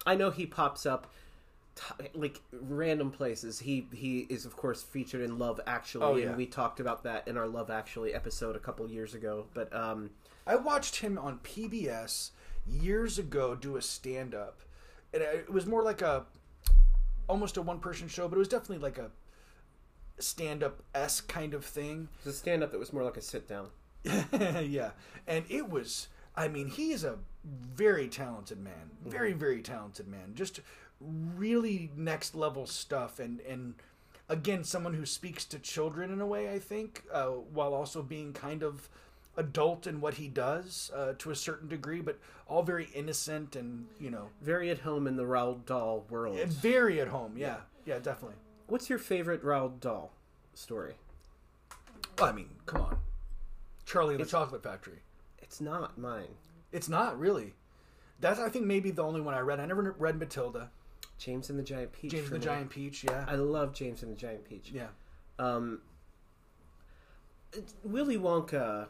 I 0.06 0.14
know 0.14 0.30
he 0.30 0.46
pops 0.46 0.86
up 0.86 1.06
like 2.14 2.40
random 2.52 3.10
places. 3.10 3.58
He 3.60 3.86
he 3.92 4.20
is 4.30 4.44
of 4.46 4.56
course 4.56 4.82
featured 4.82 5.20
in 5.22 5.38
Love 5.38 5.60
Actually, 5.66 6.04
Oh, 6.04 6.16
yeah. 6.16 6.28
and 6.28 6.36
we 6.36 6.46
talked 6.46 6.80
about 6.80 7.04
that 7.04 7.28
in 7.28 7.36
our 7.36 7.46
Love 7.46 7.70
Actually 7.70 8.14
episode 8.14 8.56
a 8.56 8.58
couple 8.58 8.88
years 8.90 9.14
ago. 9.14 9.46
But 9.54 9.74
um, 9.74 10.10
I 10.46 10.56
watched 10.56 10.96
him 10.96 11.18
on 11.18 11.38
PBS 11.40 12.30
years 12.66 13.18
ago 13.18 13.54
do 13.54 13.76
a 13.76 13.82
stand 13.82 14.34
up. 14.34 14.60
And 15.12 15.22
it 15.22 15.50
was 15.50 15.66
more 15.66 15.82
like 15.82 16.02
a 16.02 16.26
almost 17.28 17.56
a 17.56 17.62
one 17.62 17.78
person 17.78 18.08
show, 18.08 18.28
but 18.28 18.36
it 18.36 18.38
was 18.38 18.48
definitely 18.48 18.78
like 18.78 18.98
a 18.98 19.10
stand 20.18 20.62
up 20.62 20.82
s 20.94 21.20
kind 21.20 21.54
of 21.54 21.64
thing. 21.64 22.08
it's 22.18 22.26
a 22.26 22.32
stand 22.32 22.62
up 22.62 22.72
that 22.72 22.78
was 22.78 22.92
more 22.92 23.04
like 23.04 23.16
a 23.16 23.22
sit 23.22 23.48
down. 23.48 23.68
yeah. 24.62 24.90
And 25.26 25.44
it 25.48 25.68
was 25.68 26.08
I 26.36 26.48
mean, 26.48 26.68
he 26.68 26.92
is 26.92 27.04
a 27.04 27.18
very 27.44 28.08
talented 28.08 28.58
man. 28.58 28.90
Very, 29.04 29.32
very 29.32 29.62
talented 29.62 30.06
man. 30.06 30.32
Just 30.34 30.60
really 31.00 31.90
next 31.96 32.34
level 32.34 32.66
stuff 32.66 33.18
and 33.18 33.40
and 33.40 33.74
again 34.28 34.62
someone 34.62 34.92
who 34.92 35.06
speaks 35.06 35.46
to 35.46 35.58
children 35.58 36.12
in 36.12 36.20
a 36.20 36.26
way, 36.26 36.52
I 36.52 36.58
think, 36.58 37.04
uh, 37.12 37.26
while 37.26 37.74
also 37.74 38.02
being 38.02 38.32
kind 38.32 38.62
of 38.62 38.88
adult 39.40 39.86
in 39.86 40.00
what 40.00 40.14
he 40.14 40.28
does 40.28 40.90
uh, 40.94 41.14
to 41.18 41.30
a 41.30 41.34
certain 41.36 41.68
degree, 41.68 42.00
but 42.00 42.18
all 42.46 42.62
very 42.62 42.88
innocent 42.94 43.56
and 43.56 43.86
you 43.98 44.10
know 44.10 44.28
Very 44.42 44.70
at 44.70 44.78
home 44.78 45.06
in 45.06 45.16
the 45.16 45.24
Roald 45.24 45.66
Dahl 45.66 46.04
world. 46.10 46.38
very 46.48 47.00
at 47.00 47.08
home. 47.08 47.34
Yeah, 47.36 47.56
yeah, 47.84 47.98
definitely. 47.98 48.36
What's 48.68 48.88
your 48.88 48.98
favorite 48.98 49.42
Roald 49.42 49.80
Dahl 49.80 50.12
story? 50.54 50.94
Well, 52.18 52.28
I 52.28 52.32
mean, 52.32 52.50
come 52.66 52.82
on, 52.82 52.98
Charlie 53.86 54.14
and 54.14 54.24
the 54.24 54.28
Chocolate 54.28 54.62
Factory. 54.62 55.00
It's 55.38 55.60
not 55.60 55.98
mine. 55.98 56.34
It's 56.72 56.88
not 56.88 57.18
really. 57.18 57.54
That's 58.20 58.38
I 58.38 58.48
think 58.48 58.66
maybe 58.66 58.90
the 58.90 59.02
only 59.02 59.20
one 59.20 59.34
I 59.34 59.40
read. 59.40 59.58
I 59.60 59.66
never 59.66 59.94
read 59.98 60.18
Matilda. 60.18 60.70
James 61.18 61.50
and 61.50 61.58
the 61.58 61.62
Giant 61.62 61.92
Peach. 61.92 62.10
James 62.12 62.26
and 62.26 62.34
the 62.34 62.38
me. 62.38 62.44
Giant 62.44 62.70
Peach. 62.70 63.04
Yeah, 63.04 63.24
I 63.28 63.34
love 63.34 63.72
James 63.74 64.02
and 64.02 64.10
the 64.12 64.16
Giant 64.16 64.44
Peach. 64.48 64.70
yeah. 64.72 64.86
Um, 65.38 65.80
Willy 67.84 68.16
Wonka. 68.18 68.86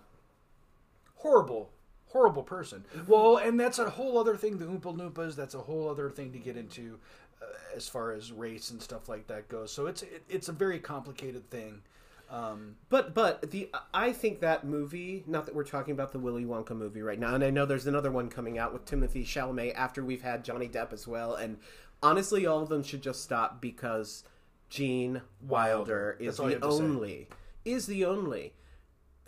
Horrible, 1.23 1.71
horrible 2.09 2.43
person. 2.43 2.85
Well, 3.07 3.37
and 3.37 3.59
that's 3.59 3.79
a 3.79 3.89
whole 3.91 4.19
other 4.19 4.37
thing. 4.37 4.59
The 4.59 4.67
Oompa 4.67 4.97
Loompas. 4.97 5.37
That's 5.37 5.55
a 5.55 5.61
whole 5.61 5.89
other 5.89 6.11
thing 6.11 6.33
to 6.33 6.39
get 6.39 6.57
into, 6.57 6.99
uh, 7.43 7.47
as 7.77 7.89
far 7.89 8.13
as 8.13 8.33
race 8.33 8.71
and 8.71 8.81
stuff 8.83 9.09
like 9.09 9.27
that 9.29 9.49
goes. 9.49 9.73
So 9.73 9.87
it's 9.87 10.03
it, 10.03 10.23
it's 10.29 10.49
a 10.49 10.53
very 10.53 10.79
complicated 10.79 11.49
thing. 11.51 11.83
Um, 12.31 12.77
But 12.89 13.13
but 13.13 13.51
the 13.51 13.71
I 13.93 14.13
think 14.13 14.41
that 14.41 14.65
movie. 14.65 15.25
Not 15.27 15.47
that 15.47 15.55
we're 15.55 15.65
talking 15.65 15.93
about 15.93 16.13
the 16.13 16.19
Willy 16.21 16.45
Wonka 16.45 16.77
movie 16.77 17.03
right 17.03 17.19
now, 17.19 17.35
and 17.35 17.43
I 17.43 17.51
know 17.51 17.67
there's 17.67 17.89
another 17.89 18.13
one 18.13 18.29
coming 18.29 18.57
out 18.59 18.73
with 18.73 18.85
Timothy 18.85 19.25
Chalamet 19.25 19.75
after 19.75 20.05
we've 20.05 20.23
had 20.23 20.45
Johnny 20.45 20.69
Depp 20.69 20.93
as 20.93 21.09
well. 21.09 21.35
And 21.35 21.59
honestly, 22.03 22.47
all 22.47 22.63
of 22.63 22.69
them 22.69 22.83
should 22.85 23.03
just 23.03 23.23
stop 23.23 23.61
because 23.61 24.23
Gene 24.69 25.23
Wilder 25.43 26.17
is 26.21 26.39
all 26.39 26.51
you 26.51 26.59
the 26.59 26.67
only 26.67 27.29
is 27.65 27.87
the 27.87 28.05
only 28.05 28.53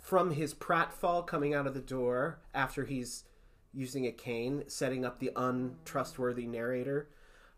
from 0.03 0.31
his 0.31 0.53
pratfall 0.53 1.25
coming 1.25 1.55
out 1.55 1.65
of 1.65 1.73
the 1.73 1.79
door 1.79 2.37
after 2.53 2.83
he's 2.83 3.23
using 3.73 4.05
a 4.05 4.11
cane, 4.11 4.65
setting 4.67 5.03
up 5.05 5.17
the 5.19 5.31
untrustworthy 5.35 6.45
narrator. 6.45 7.07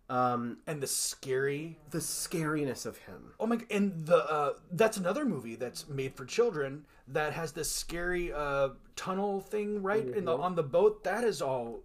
Um, 0.07 0.59
and 0.67 0.79
the 0.83 0.85
scary. 0.87 1.79
the 1.89 1.97
scariness 1.97 2.85
of 2.85 2.97
him. 2.99 3.33
Oh 3.39 3.47
my! 3.47 3.57
And 3.71 4.05
the 4.05 4.17
uh, 4.17 4.53
that's 4.71 4.97
another 4.97 5.25
movie 5.25 5.55
that's 5.55 5.89
made 5.89 6.15
for 6.15 6.25
children 6.25 6.85
that 7.07 7.33
has 7.33 7.53
this 7.53 7.71
scary 7.71 8.31
uh, 8.31 8.69
tunnel 8.95 9.41
thing 9.41 9.81
right 9.81 10.07
in 10.07 10.25
the 10.25 10.37
on 10.37 10.53
the 10.53 10.61
boat. 10.61 11.03
That 11.03 11.23
is 11.23 11.41
all. 11.41 11.79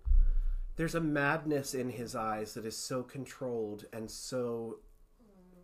there's 0.76 0.94
a 0.94 1.00
madness 1.00 1.72
in 1.74 1.88
his 1.88 2.14
eyes 2.14 2.52
that 2.52 2.66
is 2.66 2.76
so 2.76 3.02
controlled 3.02 3.86
and 3.90 4.10
so 4.10 4.76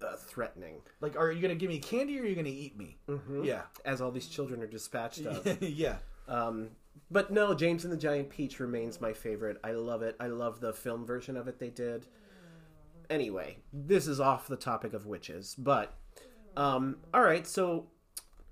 uh, 0.03 0.17
threatening 0.17 0.81
Like, 1.01 1.17
are 1.17 1.31
you 1.31 1.41
gonna 1.41 1.55
give 1.55 1.69
me 1.69 1.79
candy 1.79 2.19
or 2.19 2.23
are 2.23 2.27
you 2.27 2.35
gonna 2.35 2.49
eat 2.49 2.77
me? 2.77 2.99
Mm-hmm. 3.09 3.45
Yeah, 3.45 3.63
as 3.85 4.01
all 4.01 4.11
these 4.11 4.29
children 4.29 4.63
are 4.63 4.67
dispatched 4.67 5.27
of 5.27 5.63
yeah. 5.63 5.97
um, 6.29 6.71
but 7.11 7.31
no 7.31 7.55
james 7.55 7.85
and 7.85 7.93
the 7.93 7.97
giant 7.97 8.31
peach 8.31 8.59
remains 8.59 9.01
my 9.01 9.13
favorite 9.13 9.59
i 9.63 9.73
love 9.73 10.03
it 10.03 10.17
i 10.19 10.27
love 10.27 10.61
the 10.61 10.73
film 10.73 11.05
version 11.07 11.37
of 11.37 11.47
it 11.47 11.59
they 11.59 11.69
did 11.69 12.07
anyway 13.11 13.57
this 13.73 14.07
is 14.07 14.19
off 14.19 14.49
the 14.49 14.57
topic 14.57 14.95
of 14.95 15.07
witches 15.07 15.55
but 15.59 15.95
um, 16.57 16.97
all 17.13 17.23
right 17.23 17.47
so 17.47 17.87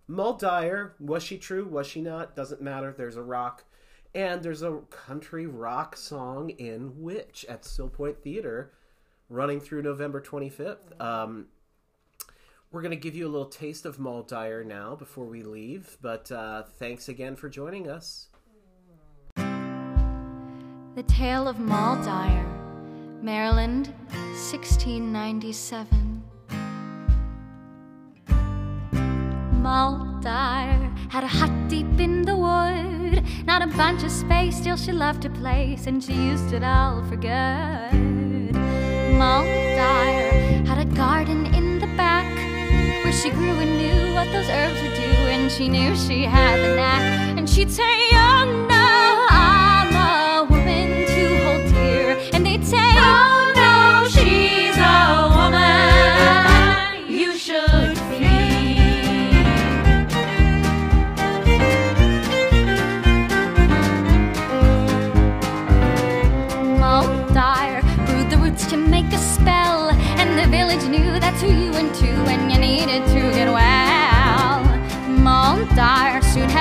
Moll 0.07 0.35
Dyer, 0.35 0.95
was 1.01 1.23
she 1.23 1.39
true? 1.39 1.65
Was 1.65 1.87
she 1.87 2.01
not? 2.03 2.37
Doesn't 2.37 2.61
matter. 2.61 2.95
There's 2.97 3.17
a 3.17 3.23
rock. 3.23 3.65
And 4.15 4.43
there's 4.43 4.63
a 4.63 4.81
country 4.91 5.47
rock 5.47 5.97
song 5.97 6.51
in 6.51 6.93
Witch 7.03 7.45
at 7.49 7.63
Stillpointe 7.63 8.19
Theatre 8.19 8.73
running 9.29 9.61
through 9.61 9.83
November 9.83 10.21
25th. 10.21 11.01
Um, 11.01 11.47
we're 12.71 12.83
going 12.83 12.91
to 12.91 12.97
give 12.97 13.15
you 13.15 13.27
a 13.27 13.31
little 13.31 13.47
taste 13.47 13.87
of 13.87 13.99
Dyer 14.23 14.65
now 14.65 14.97
before 14.97 15.27
we 15.27 15.43
leave, 15.43 15.97
but 16.03 16.31
uh, 16.33 16.65
thanks 16.79 17.09
again 17.09 17.37
for 17.37 17.49
joining 17.49 17.89
us. 17.89 18.29
The 19.37 21.05
Tale 21.07 21.49
of 21.49 21.59
Dyer, 22.05 22.47
Maryland, 23.23 23.89
1697. 24.11 26.23
Moll 29.53 30.21
Dyer 30.21 30.93
had 31.09 31.25
a 31.25 31.29
hut 31.29 31.69
deep 31.69 31.99
in 31.99 32.23
the 32.23 32.37
wood, 32.37 33.25
not 33.47 33.63
a 33.63 33.69
bunch 33.69 34.03
of 34.03 34.11
space, 34.11 34.57
still 34.57 34.77
she 34.77 34.93
loved 34.93 35.25
her 35.25 35.31
place, 35.31 35.87
and 35.87 36.03
she 36.03 36.13
used 36.13 36.53
it 36.53 36.63
all 36.63 37.03
for 37.05 37.17
good. 37.17 38.14
Dyer 39.19 40.65
had 40.67 40.79
a 40.79 40.85
garden 40.85 41.47
in 41.55 41.79
the 41.79 41.87
back 41.97 42.27
where 43.05 43.13
she 43.13 43.31
grew 43.31 43.59
and 43.61 43.79
knew 43.79 44.13
what 44.15 44.31
those 44.33 44.49
herbs 44.49 44.81
would 44.83 44.95
do, 44.95 45.03
and 45.03 45.51
she 45.51 45.69
knew 45.69 45.95
she 45.97 46.25
had 46.25 46.59
the 46.59 46.75
knack, 46.77 47.39
and 47.39 47.49
she'd 47.49 47.71
say, 47.71 47.83
Oh 48.13 48.67
no, 48.69 49.27
I'm 49.31 49.95
a 49.95 50.45
woman 50.51 51.07
to 51.07 51.45
hold 51.45 51.73
dear, 51.73 52.19
and 52.33 52.45
they'd 52.45 52.67
say, 52.67 52.79
Oh 52.79 53.44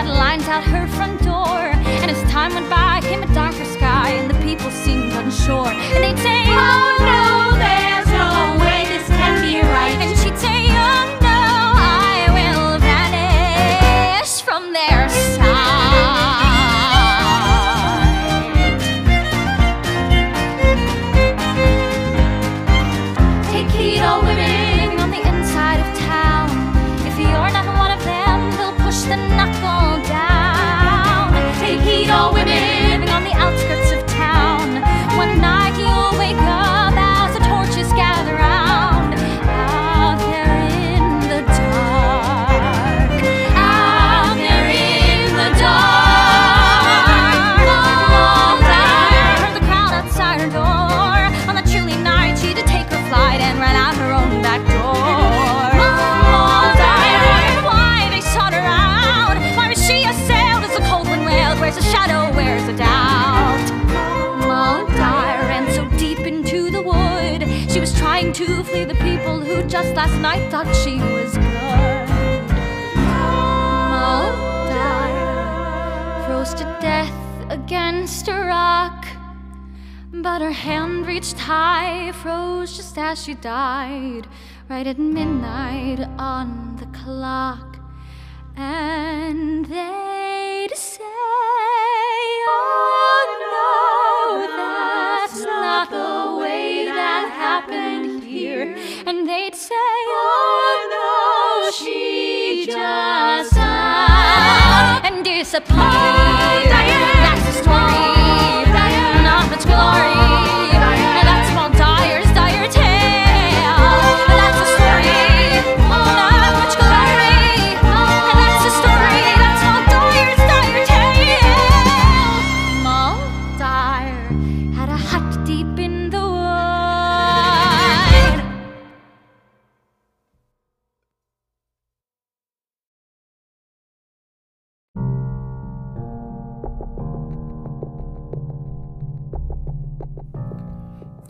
Lines 0.06 0.48
out 0.48 0.64
her 0.64 0.88
front 0.88 1.22
door, 1.24 1.60
and 2.02 2.12
as 2.12 2.22
time 2.32 2.54
went 2.54 2.70
by, 2.70 3.00
came 3.02 3.24
a 3.24 3.34
darker 3.34 3.66
sky, 3.66 4.10
and 4.10 4.30
the 4.30 4.38
people 4.44 4.70
seemed 4.72 5.14
unsure. 5.14 5.68
And 5.68 6.04
they'd 6.04 6.18
say, 6.20 6.44
Oh 6.48 6.98
no, 7.00 7.13
night 70.34 70.50
thought 70.50 70.76
she 70.84 70.96
was 70.96 71.34
good. 71.38 72.48
Mulder 73.94 74.66
froze 76.26 76.54
to 76.56 76.64
death 76.82 77.14
against 77.50 78.28
a 78.28 78.34
rock. 78.46 79.06
But 80.12 80.42
her 80.42 80.52
hand 80.52 81.06
reached 81.06 81.38
high, 81.38 82.12
froze 82.14 82.76
just 82.76 82.98
as 82.98 83.24
she 83.24 83.36
died, 83.36 84.28
right 84.70 84.88
at 84.88 84.98
midnight 84.98 86.00
on 86.18 86.78
the 86.78 86.88
clock. 86.98 87.78
And 88.56 89.66
they'd 89.68 90.13
she 101.74 102.66
just 102.68 103.58
and 103.58 105.26
disappeared. 105.26 106.73